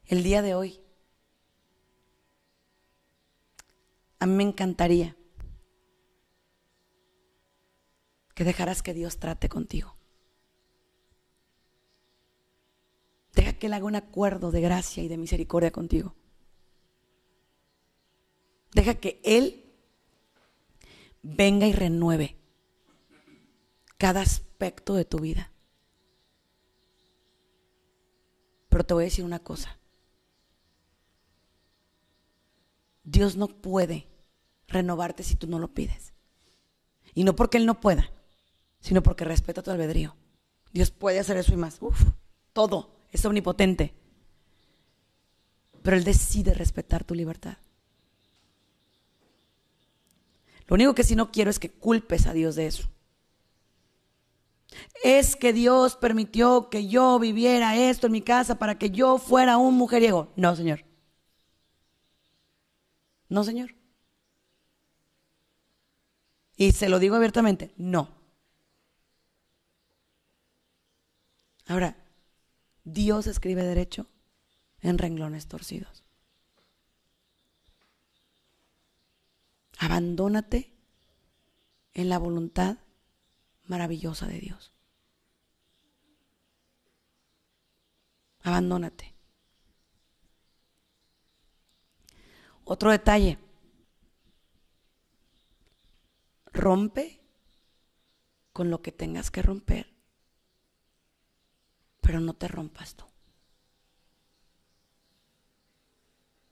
[0.07, 0.81] El día de hoy,
[4.19, 5.17] a mí me encantaría
[8.35, 9.97] que dejaras que Dios trate contigo.
[13.35, 16.15] Deja que Él haga un acuerdo de gracia y de misericordia contigo.
[18.73, 19.70] Deja que Él
[21.23, 22.37] venga y renueve
[23.99, 25.53] cada aspecto de tu vida.
[28.69, 29.79] Pero te voy a decir una cosa.
[33.05, 34.07] Dios no puede
[34.69, 36.15] renovarte si tú no lo pides.
[37.15, 38.11] Y no porque Él no pueda,
[38.81, 40.17] sino porque respeta tu albedrío.
[40.73, 41.79] Dios puede hacer eso y más.
[41.81, 42.01] Uf,
[42.53, 42.97] todo.
[43.11, 43.93] Es omnipotente.
[45.83, 47.59] Pero Él decide respetar tu libertad.
[50.71, 52.89] Lo único que sí no quiero es que culpes a Dios de eso.
[55.03, 59.57] Es que Dios permitió que yo viviera esto en mi casa para que yo fuera
[59.57, 60.33] un mujeriego.
[60.37, 60.85] No, Señor.
[63.29, 63.75] No, Señor.
[66.57, 68.09] Y se lo digo abiertamente, no.
[71.67, 71.97] Ahora,
[72.85, 74.07] Dios escribe derecho
[74.83, 76.05] en renglones torcidos.
[79.83, 80.77] Abandónate
[81.95, 82.77] en la voluntad
[83.65, 84.75] maravillosa de Dios.
[88.43, 89.15] Abandónate.
[92.65, 93.39] Otro detalle.
[96.53, 97.23] Rompe
[98.53, 99.95] con lo que tengas que romper,
[102.03, 103.07] pero no te rompas tú.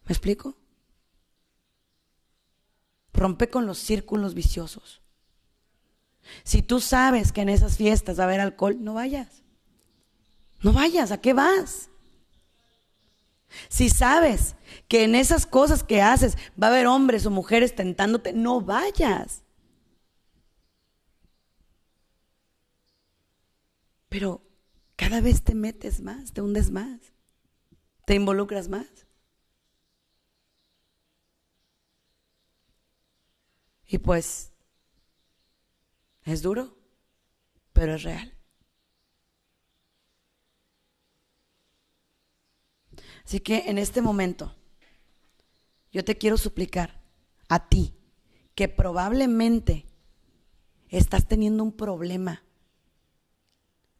[0.06, 0.56] ¿Me explico?
[3.18, 5.02] Rompe con los círculos viciosos.
[6.44, 9.42] Si tú sabes que en esas fiestas va a haber alcohol, no vayas.
[10.62, 11.90] No vayas, ¿a qué vas?
[13.68, 14.54] Si sabes
[14.86, 19.42] que en esas cosas que haces va a haber hombres o mujeres tentándote, no vayas.
[24.08, 24.42] Pero
[24.96, 27.00] cada vez te metes más, te hundes más,
[28.04, 29.07] te involucras más.
[33.88, 34.52] Y pues
[36.22, 36.76] es duro,
[37.72, 38.34] pero es real.
[43.24, 44.54] Así que en este momento
[45.90, 47.02] yo te quiero suplicar
[47.48, 47.94] a ti
[48.54, 49.86] que probablemente
[50.88, 52.42] estás teniendo un problema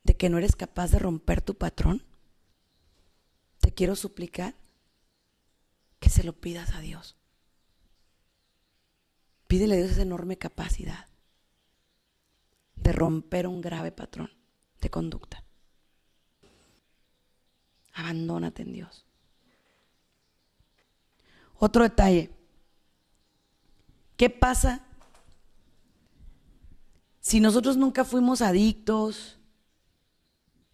[0.03, 2.03] de que no eres capaz de romper tu patrón.
[3.61, 4.55] Te quiero suplicar
[5.99, 7.18] que se lo pidas a Dios.
[9.49, 11.07] Pídele a Dios esa enorme capacidad
[12.77, 14.31] de romper un grave patrón
[14.81, 15.43] de conducta.
[17.95, 19.07] Abandónate en Dios.
[21.59, 22.31] Otro detalle.
[24.19, 24.85] ¿Qué pasa
[27.21, 29.39] si nosotros nunca fuimos adictos,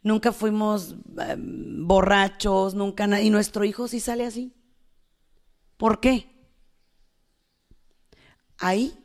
[0.02, 4.52] nunca fuimos em, borrachos, nunca y nuestro hijo sí sale así?
[5.76, 6.33] ¿Por qué?
[8.58, 8.98] Ahí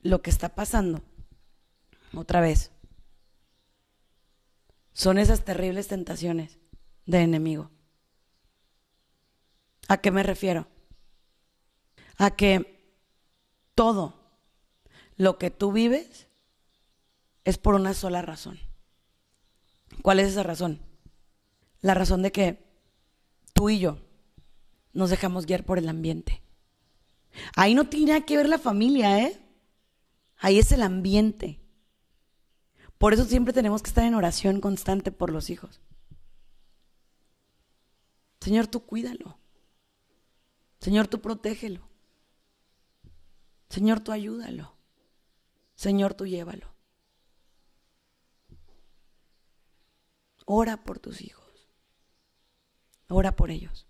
[0.00, 1.02] lo que está pasando,
[2.14, 2.70] otra vez,
[4.92, 6.58] son esas terribles tentaciones
[7.06, 7.70] de enemigo.
[9.88, 10.68] ¿A qué me refiero?
[12.16, 12.94] A que
[13.74, 14.14] todo
[15.16, 16.28] lo que tú vives
[17.44, 18.58] es por una sola razón.
[20.02, 20.80] ¿Cuál es esa razón?
[21.80, 22.62] La razón de que
[23.52, 23.98] tú y yo
[24.92, 26.42] nos dejamos guiar por el ambiente.
[27.56, 29.40] Ahí no tiene nada que ver la familia, ¿eh?
[30.38, 31.60] Ahí es el ambiente.
[32.98, 35.80] Por eso siempre tenemos que estar en oración constante por los hijos.
[38.40, 39.38] Señor, tú cuídalo.
[40.80, 41.88] Señor, tú protégelo.
[43.68, 44.74] Señor, tú ayúdalo.
[45.74, 46.74] Señor, tú llévalo.
[50.46, 51.68] Ora por tus hijos.
[53.08, 53.89] Ora por ellos.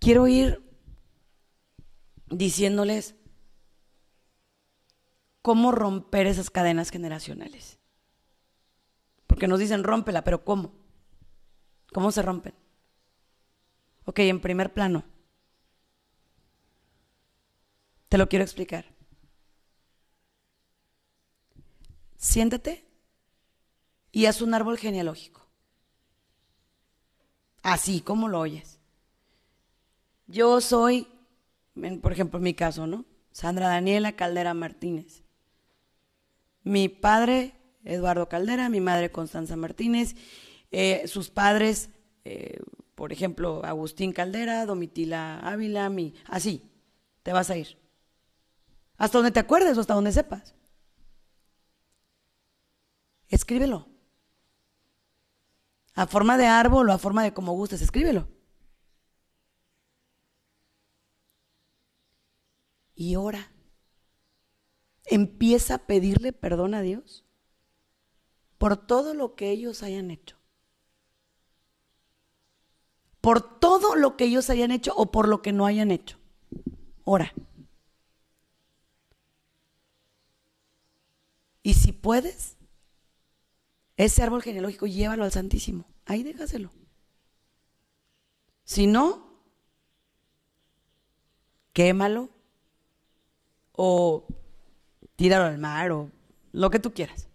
[0.00, 0.66] Quiero ir
[2.26, 3.14] diciéndoles
[5.42, 7.78] cómo romper esas cadenas generacionales.
[9.26, 10.72] Porque nos dicen rómpela, pero ¿cómo?
[11.92, 12.54] ¿Cómo se rompen?
[14.06, 15.04] Ok, en primer plano.
[18.08, 18.86] Te lo quiero explicar.
[22.16, 22.84] Siéntate
[24.12, 25.46] y haz un árbol genealógico.
[27.62, 28.79] Así como lo oyes.
[30.30, 31.08] Yo soy,
[32.00, 33.04] por ejemplo, en mi caso, ¿no?
[33.32, 35.24] Sandra Daniela Caldera Martínez.
[36.62, 37.54] Mi padre,
[37.84, 40.14] Eduardo Caldera, mi madre, Constanza Martínez,
[40.70, 41.90] eh, sus padres,
[42.24, 42.60] eh,
[42.94, 46.70] por ejemplo, Agustín Caldera, Domitila Ávila, mi, así,
[47.24, 47.76] te vas a ir.
[48.98, 50.54] Hasta donde te acuerdes o hasta donde sepas.
[53.28, 53.88] Escríbelo.
[55.94, 58.28] A forma de árbol o a forma de como gustes, escríbelo.
[63.00, 63.50] Y ora.
[65.06, 67.24] Empieza a pedirle perdón a Dios
[68.58, 70.36] por todo lo que ellos hayan hecho.
[73.22, 76.18] Por todo lo que ellos hayan hecho o por lo que no hayan hecho.
[77.04, 77.32] Ora.
[81.62, 82.58] Y si puedes,
[83.96, 85.86] ese árbol genealógico llévalo al Santísimo.
[86.04, 86.70] Ahí déjaselo.
[88.64, 89.40] Si no,
[91.72, 92.38] quémalo
[93.82, 94.26] o
[95.16, 96.10] tíralo al mar o
[96.52, 97.28] lo que tú quieras.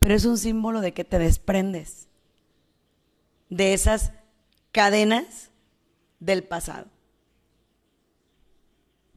[0.00, 2.08] Pero es un símbolo de que te desprendes
[3.50, 4.12] de esas
[4.72, 5.52] cadenas
[6.18, 6.88] del pasado.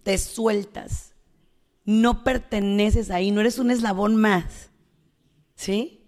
[0.04, 1.16] Te sueltas.
[1.86, 4.70] No perteneces ahí, no eres un eslabón más.
[5.56, 6.08] ¿Sí?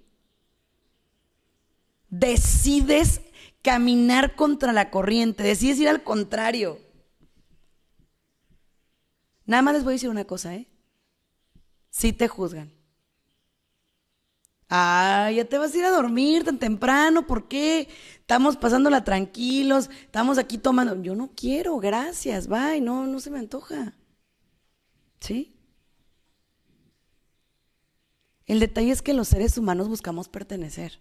[2.10, 3.22] Decides
[3.64, 6.85] caminar contra la corriente, decides ir al contrario.
[9.46, 10.68] Nada más les voy a decir una cosa, ¿eh?
[11.90, 12.74] Si te juzgan.
[14.70, 17.88] Ah, ya te vas a ir a dormir tan temprano, ¿por qué?
[18.20, 21.02] Estamos pasándola tranquilos, estamos aquí tomando.
[21.02, 23.94] Yo no quiero, gracias, bye, no, no se me antoja.
[25.20, 25.56] ¿Sí?
[28.48, 31.00] El detalle es que los seres humanos buscamos pertenecer.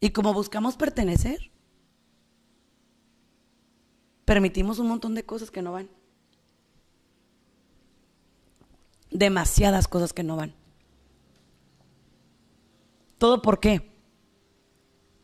[0.00, 1.50] Y como buscamos pertenecer,
[4.30, 5.90] permitimos un montón de cosas que no van.
[9.10, 10.54] Demasiadas cosas que no van.
[13.18, 13.90] ¿Todo por qué?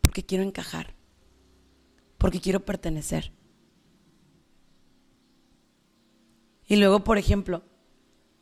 [0.00, 0.96] Porque quiero encajar.
[2.18, 3.30] Porque quiero pertenecer.
[6.66, 7.62] Y luego, por ejemplo,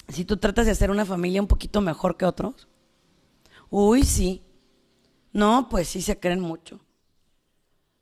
[0.09, 2.69] si tú tratas de hacer una familia un poquito mejor que otros,
[3.69, 4.47] uy, sí.
[5.31, 6.81] No, pues sí se creen mucho.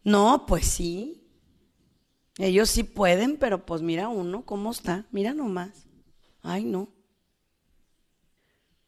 [0.04, 1.21] No, pues sí.
[2.38, 5.06] Ellos sí pueden, pero pues mira uno cómo está.
[5.10, 5.86] Mira nomás.
[6.42, 6.88] Ay, no.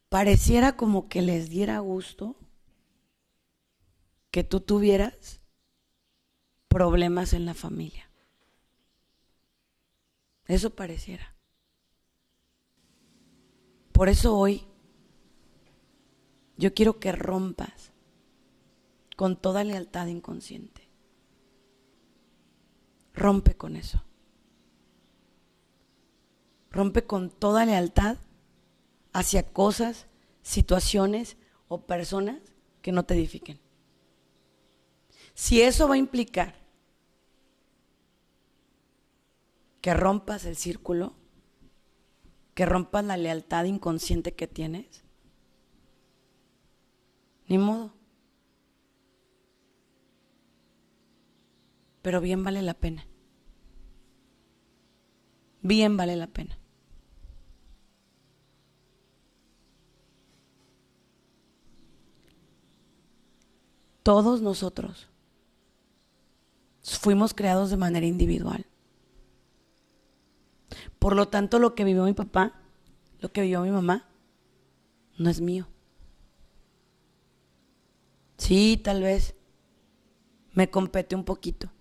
[0.08, 2.36] Pareciera como que les diera gusto
[4.30, 5.40] que tú tuvieras
[6.68, 8.08] problemas en la familia.
[10.46, 11.34] Eso pareciera.
[13.92, 14.66] Por eso hoy
[16.56, 17.92] yo quiero que rompas
[19.16, 20.83] con toda lealtad inconsciente.
[23.14, 24.02] Rompe con eso.
[26.70, 28.18] Rompe con toda lealtad
[29.12, 30.06] hacia cosas,
[30.42, 31.36] situaciones
[31.68, 32.40] o personas
[32.82, 33.60] que no te edifiquen.
[35.34, 36.54] Si eso va a implicar
[39.80, 41.14] que rompas el círculo,
[42.54, 45.04] que rompas la lealtad inconsciente que tienes?
[47.46, 47.92] Ni modo.
[52.04, 53.06] Pero bien vale la pena.
[55.62, 56.58] Bien vale la pena.
[64.02, 65.08] Todos nosotros
[66.82, 68.66] fuimos creados de manera individual.
[70.98, 72.60] Por lo tanto, lo que vivió mi papá,
[73.20, 74.10] lo que vivió mi mamá,
[75.16, 75.68] no es mío.
[78.36, 79.34] Sí, tal vez
[80.52, 81.73] me compete un poquito.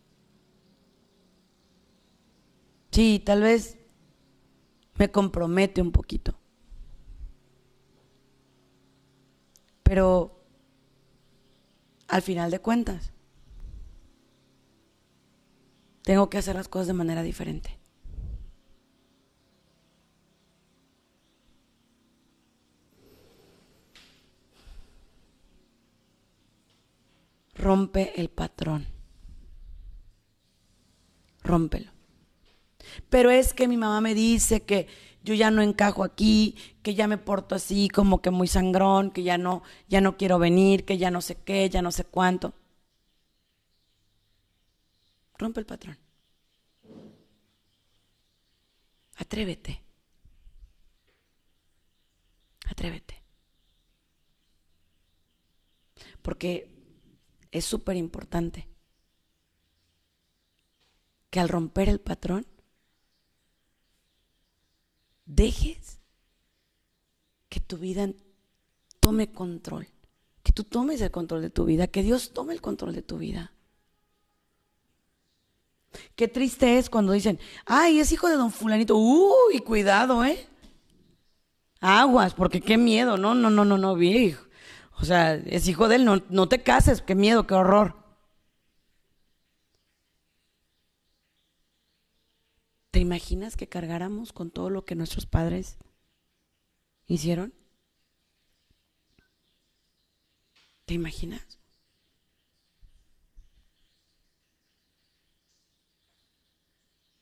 [2.94, 3.78] Sí, tal vez
[4.96, 6.40] me compromete un poquito.
[9.84, 10.46] Pero
[12.08, 13.12] al final de cuentas,
[16.04, 17.84] tengo que hacer las cosas de manera diferente.
[27.64, 28.86] rompe el patrón.
[31.44, 31.93] Rómpelo.
[33.10, 34.88] Pero es que mi mamá me dice que
[35.24, 39.24] yo ya no encajo aquí, que ya me porto así como que muy sangrón, que
[39.24, 42.54] ya no, ya no quiero venir, que ya no sé qué, ya no sé cuánto.
[45.38, 45.98] Rompe el patrón.
[49.16, 49.82] Atrévete.
[52.66, 53.22] Atrévete.
[56.22, 56.70] Porque
[57.52, 58.68] es súper importante
[61.30, 62.46] que al romper el patrón
[65.26, 66.00] dejes
[67.50, 68.10] que tu vida
[69.00, 69.88] tome control,
[70.44, 73.18] que tú tomes el control de tu vida, que Dios tome el control de tu
[73.18, 73.52] vida.
[76.16, 80.48] Qué triste es cuando dicen, ay, es hijo de don fulanito, uy, cuidado, ¿eh?
[81.80, 84.46] Aguas, porque qué miedo, no, no, no, no, no, viejo.
[85.00, 88.03] O sea, es hijo de él, no, no te cases, qué miedo, qué horror.
[92.94, 95.80] ¿Te imaginas que cargáramos con todo lo que nuestros padres
[97.08, 97.52] hicieron?
[100.86, 101.58] ¿Te imaginas?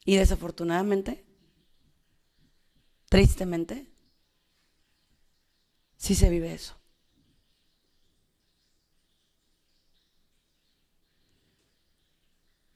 [0.04, 1.24] Y desafortunadamente,
[3.08, 3.88] tristemente,
[5.96, 6.76] sí se vive eso.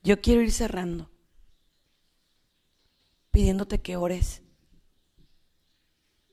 [0.02, 1.10] Yo quiero ir cerrando
[3.36, 4.44] pidiéndote que ores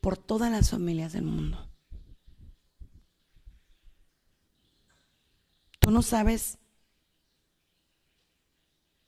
[0.00, 1.68] por todas las familias del mundo.
[5.80, 6.58] Tú no sabes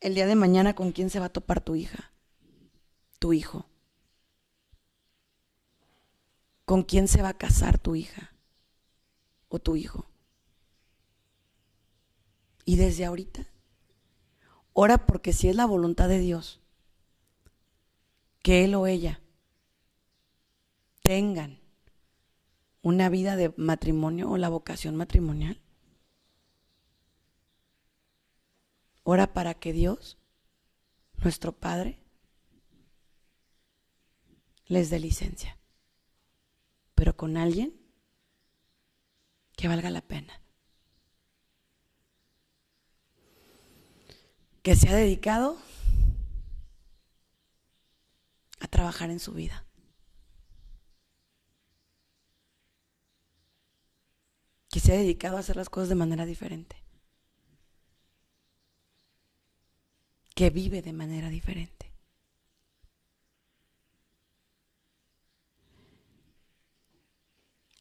[0.01, 2.11] el día de mañana con quién se va a topar tu hija,
[3.17, 3.65] tu hijo.
[6.65, 8.33] ¿Con quién se va a casar tu hija
[9.47, 10.05] o tu hijo?
[12.65, 13.47] Y desde ahorita,
[14.73, 16.59] ora porque si es la voluntad de Dios,
[18.45, 19.21] que él o ella
[21.01, 21.59] tengan
[22.83, 25.59] una vida de matrimonio o la vocación matrimonial.
[29.01, 30.19] Ora para que Dios,
[31.23, 31.97] nuestro Padre,
[34.67, 35.57] les dé licencia,
[36.93, 37.73] pero con alguien
[39.57, 40.39] que valga la pena.
[44.61, 45.57] Que se ha dedicado
[48.59, 49.65] a trabajar en su vida.
[54.69, 56.75] Que se ha dedicado a hacer las cosas de manera diferente.
[60.33, 61.91] Que vive de manera diferente.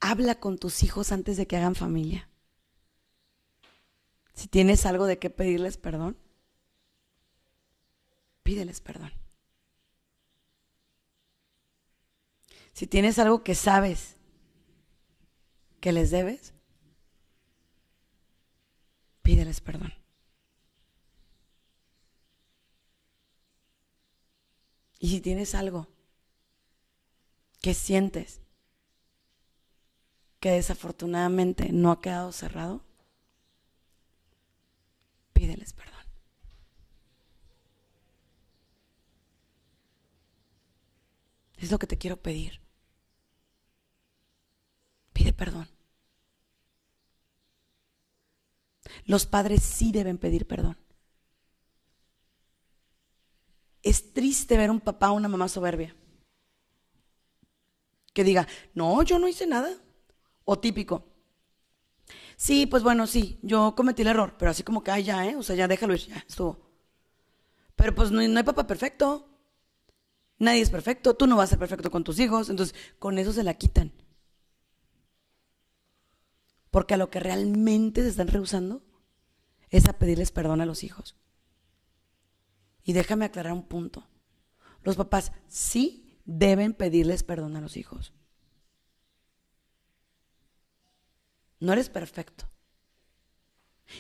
[0.01, 2.29] Habla con tus hijos antes de que hagan familia.
[4.35, 6.19] Si tienes algo de qué pedirles perdón,
[8.43, 9.24] pídeles perdón.
[12.75, 14.17] Si tienes algo que sabes
[15.81, 16.53] que les debes,
[19.23, 19.95] pídeles perdón.
[24.99, 25.87] Y si tienes algo
[27.63, 28.41] que sientes
[30.41, 32.83] que desafortunadamente no ha quedado cerrado,
[35.33, 35.95] pídeles perdón.
[41.57, 42.64] Es lo que te quiero pedir.
[45.37, 45.69] Perdón.
[49.07, 50.77] Los padres sí deben pedir perdón.
[53.83, 55.95] Es triste ver un papá o una mamá soberbia.
[58.15, 59.71] Que diga, no, yo no hice nada.
[60.45, 61.07] O típico.
[62.37, 65.37] Sí, pues bueno, sí, yo cometí el error, pero así como que, ay, ya, ¿eh?
[65.37, 66.59] O sea, ya déjalo ya, estuvo.
[67.77, 69.29] Pero pues no hay papá perfecto.
[70.39, 73.33] Nadie es perfecto, tú no vas a ser perfecto con tus hijos, entonces con eso
[73.33, 73.93] se la quitan.
[76.75, 78.83] Porque a lo que realmente se están rehusando
[79.71, 81.15] es a pedirles perdón a los hijos.
[82.83, 84.09] Y déjame aclarar un punto.
[84.83, 88.13] Los papás sí deben pedirles perdón a los hijos.
[91.61, 92.51] No eres perfecto.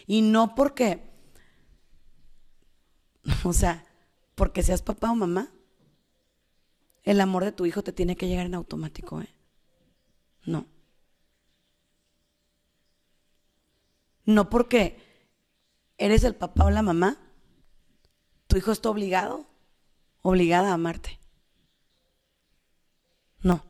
[0.04, 1.12] Y no porque,
[3.44, 3.86] o sea,
[4.34, 5.54] porque seas papá o mamá,
[7.04, 9.32] el amor de tu hijo te tiene que llegar en automático, ¿eh?
[10.44, 10.73] No.
[14.24, 14.98] No porque
[15.98, 17.18] eres el papá o la mamá,
[18.46, 19.46] tu hijo está obligado,
[20.22, 21.18] obligada a amarte.
[23.40, 23.64] No.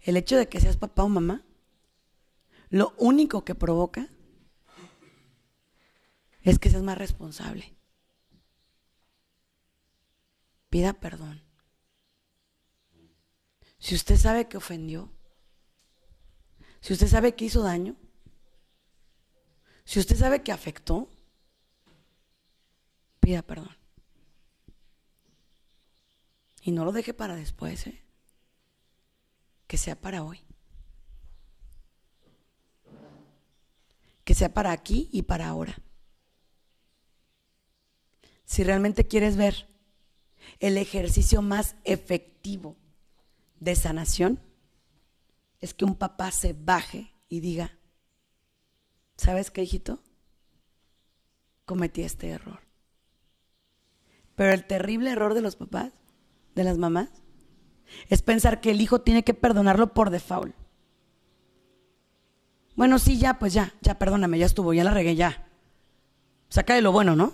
[0.00, 1.42] El hecho de que seas papá o mamá,
[2.68, 4.08] lo único que provoca
[6.42, 7.74] es que seas más responsable,
[10.68, 11.42] pida perdón.
[13.78, 15.10] Si usted sabe que ofendió,
[16.84, 17.96] si usted sabe que hizo daño,
[19.86, 21.08] si usted sabe que afectó,
[23.20, 23.74] pida perdón.
[26.60, 28.02] Y no lo deje para después, ¿eh?
[29.66, 30.42] que sea para hoy.
[34.24, 35.78] Que sea para aquí y para ahora.
[38.44, 39.70] Si realmente quieres ver
[40.58, 42.76] el ejercicio más efectivo
[43.58, 44.38] de sanación,
[45.64, 47.78] es que un papá se baje y diga,
[49.16, 49.98] ¿sabes qué, hijito?
[51.64, 52.60] Cometí este error.
[54.34, 55.94] Pero el terrible error de los papás
[56.54, 57.08] de las mamás
[58.10, 60.54] es pensar que el hijo tiene que perdonarlo por default.
[62.76, 65.48] Bueno, sí, ya, pues ya, ya, perdóname, ya estuvo, ya la regué, ya.
[66.50, 67.32] Saca de lo bueno, ¿no?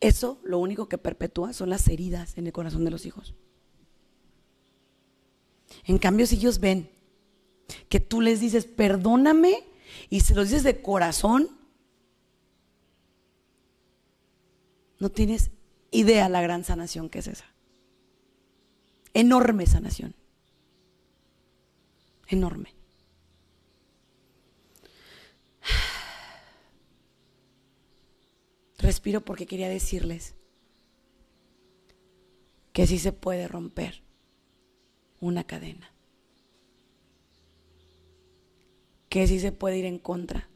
[0.00, 3.34] Eso lo único que perpetúa son las heridas en el corazón de los hijos.
[5.84, 6.90] En cambio, si ellos ven
[7.88, 9.64] que tú les dices, perdóname,
[10.08, 11.50] y se los dices de corazón,
[14.98, 15.50] no tienes
[15.90, 17.46] idea la gran sanación que es esa.
[19.14, 20.14] Enorme sanación.
[22.28, 22.74] Enorme.
[28.78, 30.34] Respiro porque quería decirles
[32.72, 34.02] que sí se puede romper
[35.20, 35.92] una cadena.
[39.08, 40.48] Que sí se puede ir en contra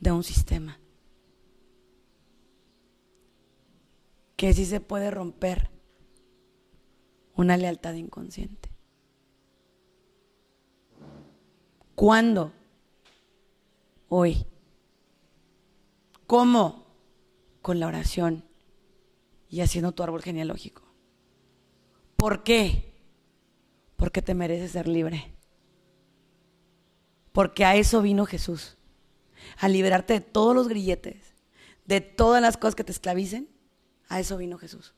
[0.00, 0.78] de un sistema.
[4.44, 5.70] que sí se puede romper
[7.34, 8.70] una lealtad inconsciente.
[11.94, 12.52] ¿Cuándo?
[14.10, 14.46] Hoy.
[16.26, 16.84] ¿Cómo?
[17.62, 18.44] Con la oración
[19.48, 20.82] y haciendo tu árbol genealógico.
[22.24, 22.90] ¿Por qué?
[23.96, 25.30] Porque te mereces ser libre.
[27.32, 28.78] Porque a eso vino Jesús.
[29.58, 31.34] A liberarte de todos los grilletes,
[31.84, 33.50] de todas las cosas que te esclavicen
[34.08, 34.94] a eso vino Jesús.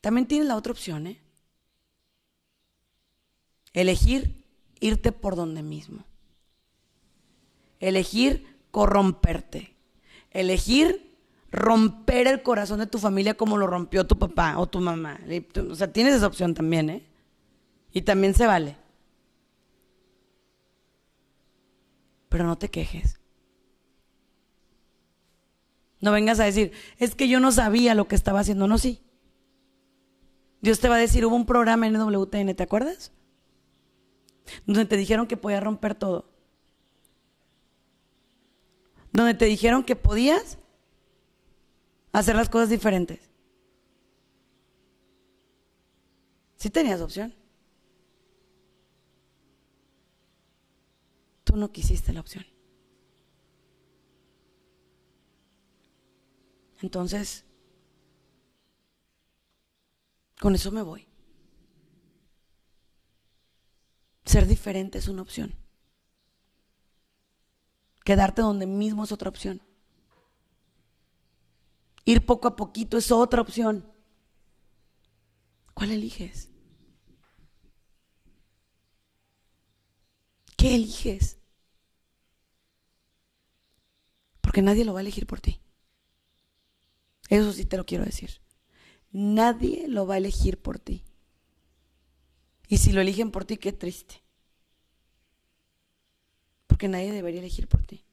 [0.00, 1.20] También tienes la otra opción, ¿eh?
[3.74, 4.42] Elegir
[4.80, 6.06] irte por donde mismo.
[7.80, 9.76] Elegir corromperte.
[10.30, 11.13] Elegir
[11.54, 15.20] romper el corazón de tu familia como lo rompió tu papá o tu mamá.
[15.70, 17.06] O sea, tienes esa opción también, ¿eh?
[17.92, 18.76] Y también se vale.
[22.28, 23.20] Pero no te quejes.
[26.00, 28.66] No vengas a decir, es que yo no sabía lo que estaba haciendo.
[28.66, 29.00] No, sí.
[30.60, 33.12] Dios te va a decir, hubo un programa en WTN, ¿te acuerdas?
[34.66, 36.30] Donde te dijeron que podías romper todo.
[39.12, 40.58] Donde te dijeron que podías
[42.14, 43.28] hacer las cosas diferentes.
[46.56, 47.34] Sí tenías opción.
[51.42, 52.46] Tú no quisiste la opción.
[56.82, 57.44] Entonces,
[60.40, 61.08] con eso me voy.
[64.24, 65.54] Ser diferente es una opción.
[68.04, 69.60] Quedarte donde mismo es otra opción.
[72.04, 73.90] Ir poco a poquito es otra opción.
[75.72, 76.50] ¿Cuál eliges?
[80.56, 81.38] ¿Qué eliges?
[84.40, 85.60] Porque nadie lo va a elegir por ti.
[87.28, 88.40] Eso sí te lo quiero decir.
[89.10, 91.04] Nadie lo va a elegir por ti.
[92.68, 94.22] Y si lo eligen por ti, qué triste.
[96.66, 98.03] Porque nadie debería elegir por ti.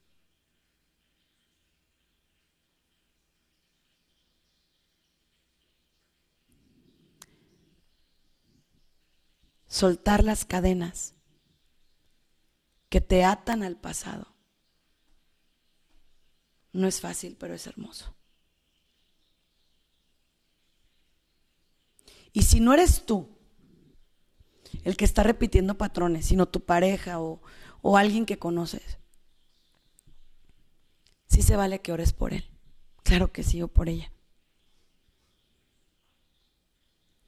[9.72, 11.16] Soltar las cadenas
[12.90, 14.28] que te atan al pasado.
[16.74, 18.14] No es fácil, pero es hermoso.
[22.34, 23.30] Y si no eres tú
[24.84, 27.42] el que está repitiendo patrones, sino tu pareja o,
[27.96, 28.98] alguien que conoces,
[31.28, 32.44] sí se vale que ores por él.
[33.04, 34.12] Claro que sí, o por ella.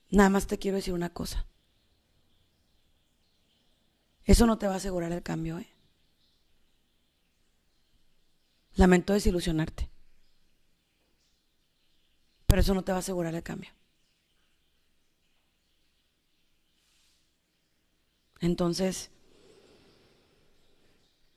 [0.10, 1.48] Nada más te quiero decir una cosa.
[4.26, 5.68] Eso no te va a asegurar el cambio, ¿eh?
[8.76, 9.90] Lamento desilusionarte.
[12.48, 13.72] Pero eso no te va a asegurar el cambio.
[18.40, 19.10] Entonces,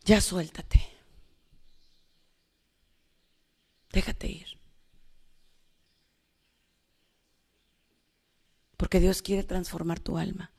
[0.04, 0.80] ya suéltate.
[3.92, 4.58] Déjate ir.
[8.76, 10.52] Porque Dios quiere transformar tu alma,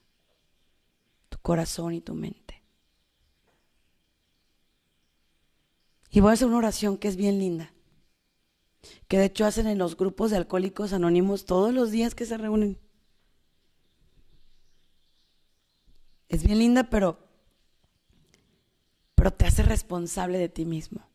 [1.48, 2.62] corazón y tu mente.
[6.10, 7.72] Y voy a hacer una oración que es bien linda,
[9.08, 12.38] que de hecho hacen en los grupos de alcohólicos anónimos todos los días que se
[12.38, 12.78] reúnen.
[16.28, 17.18] Es bien linda, pero,
[19.16, 21.08] pero te hace responsable de ti mismo.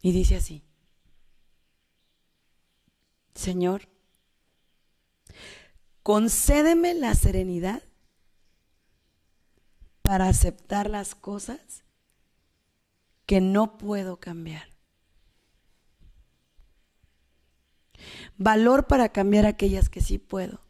[0.00, 0.62] Y dice así,
[3.34, 3.86] Señor,
[6.02, 7.82] concédeme la serenidad
[10.06, 11.84] para aceptar las cosas
[13.26, 14.68] que no puedo cambiar.
[18.36, 20.60] Valor para cambiar aquellas que sí puedo.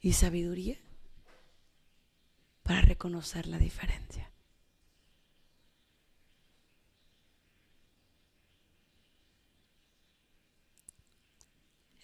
[0.00, 0.78] Y sabiduría
[2.62, 4.30] para reconocer la diferencia.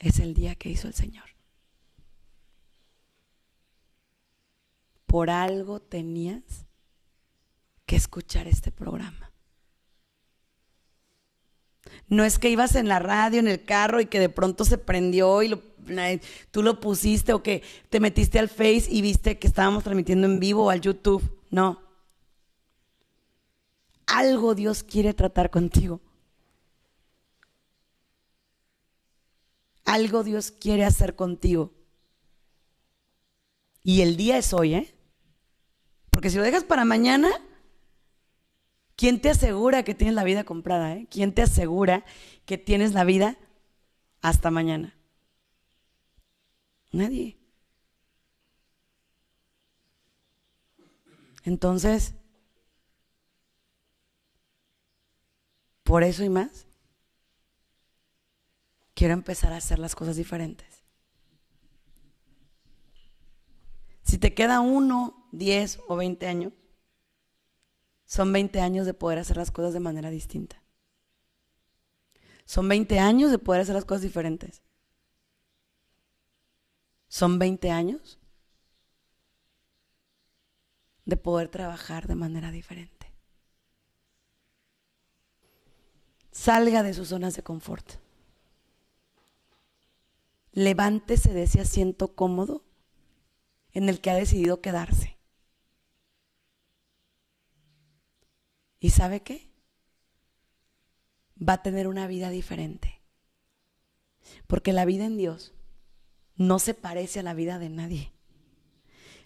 [0.00, 1.33] Es el día que hizo el Señor.
[5.14, 6.42] Por algo tenías
[7.86, 9.30] que escuchar este programa.
[12.08, 14.76] No es que ibas en la radio, en el carro y que de pronto se
[14.76, 15.56] prendió y
[16.50, 20.40] tú lo pusiste o que te metiste al Face y viste que estábamos transmitiendo en
[20.40, 21.22] vivo o al YouTube.
[21.48, 21.80] No.
[24.06, 26.00] Algo Dios quiere tratar contigo.
[29.84, 31.70] Algo Dios quiere hacer contigo.
[33.84, 34.93] Y el día es hoy, ¿eh?
[36.24, 37.28] Porque si lo dejas para mañana,
[38.96, 40.94] ¿Quién te asegura que tienes la vida comprada?
[40.94, 41.06] Eh?
[41.10, 42.02] ¿Quién te asegura
[42.46, 43.36] que tienes la vida
[44.22, 44.96] hasta mañana?
[46.92, 47.36] Nadie.
[51.42, 52.14] Entonces,
[55.82, 56.66] por eso y más,
[58.94, 60.84] quiero empezar a hacer las cosas diferentes.
[64.04, 66.52] Si te queda uno, diez o veinte años,
[68.06, 70.62] son 20 años de poder hacer las cosas de manera distinta.
[72.44, 74.62] Son 20 años de poder hacer las cosas diferentes.
[77.08, 78.18] Son 20 años
[81.06, 83.12] de poder trabajar de manera diferente.
[86.30, 87.94] Salga de sus zonas de confort.
[90.52, 92.64] Levántese de ese asiento cómodo
[93.72, 95.13] en el que ha decidido quedarse.
[98.84, 99.50] ¿Y sabe qué?
[101.40, 103.00] Va a tener una vida diferente.
[104.46, 105.54] Porque la vida en Dios
[106.36, 108.12] no se parece a la vida de nadie.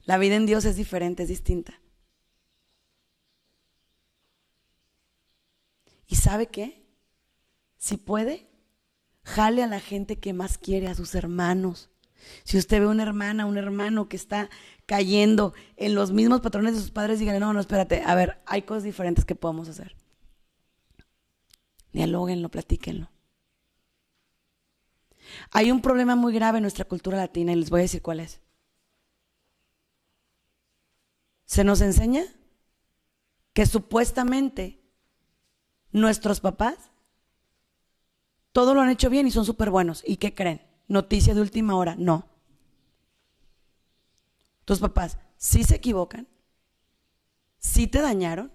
[0.05, 1.75] La vida en Dios es diferente, es distinta.
[6.07, 6.87] ¿Y sabe qué?
[7.79, 8.49] Si puede,
[9.25, 11.91] jale a la gente que más quiere, a sus hermanos.
[12.45, 14.51] Si usted ve una hermana, un hermano que está
[14.89, 18.63] cayendo en los mismos patrones de sus padres, díganle, no, no, espérate, a ver, hay
[18.63, 19.95] cosas diferentes que podemos hacer.
[21.93, 23.11] Dialóguenlo, platíquenlo.
[25.51, 28.21] Hay un problema muy grave en nuestra cultura latina y les voy a decir cuál
[28.21, 28.41] es.
[31.45, 32.25] Se nos enseña
[33.53, 34.81] que supuestamente
[35.93, 36.91] nuestros papás
[38.53, 40.03] todo lo han hecho bien y son súper buenos.
[40.07, 40.63] ¿Y qué creen?
[40.87, 42.28] Noticia de última hora, no.
[44.69, 46.29] Tus papás sí se equivocan,
[47.57, 48.53] sí te dañaron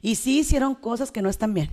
[0.00, 1.68] y sí hicieron cosas que no están bien.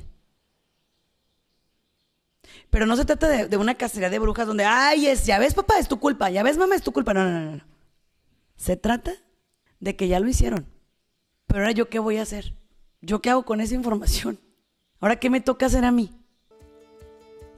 [2.69, 5.79] Pero no se trata de, una cacería de brujas donde, ay, es, ya ves papá,
[5.79, 7.13] es tu culpa, ya ves mamá, es tu culpa.
[7.13, 7.63] No, no, no, no.
[8.57, 9.13] Se trata
[9.79, 10.67] de que ya lo hicieron.
[11.47, 12.53] Pero ahora yo qué voy a hacer?
[12.99, 14.41] ¿Yo qué hago con esa información?
[14.99, 16.11] ¿Ahora qué me toca hacer a mí?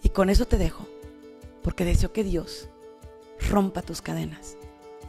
[0.04, 0.88] Y con eso te dejo,
[1.64, 2.70] porque deseo que Dios
[3.50, 4.56] rompa tus cadenas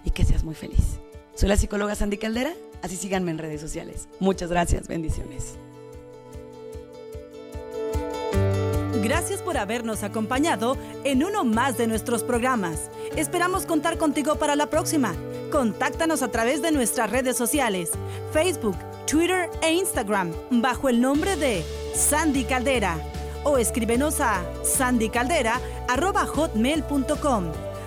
[0.04, 1.00] y que seas muy feliz.
[1.34, 2.52] Soy la psicóloga Sandy Caldera,
[2.82, 4.08] así síganme en redes sociales.
[4.20, 5.54] Muchas gracias, bendiciones.
[9.02, 12.90] Gracias por habernos acompañado en uno más de nuestros programas.
[13.16, 15.14] Esperamos contar contigo para la próxima.
[15.50, 17.90] Contáctanos a través de nuestras redes sociales,
[18.32, 21.62] Facebook, Twitter e Instagram, bajo el nombre de
[21.94, 22.96] Sandy Caldera.
[23.44, 27.63] O escríbenos a sandycaldera.hotmail.com.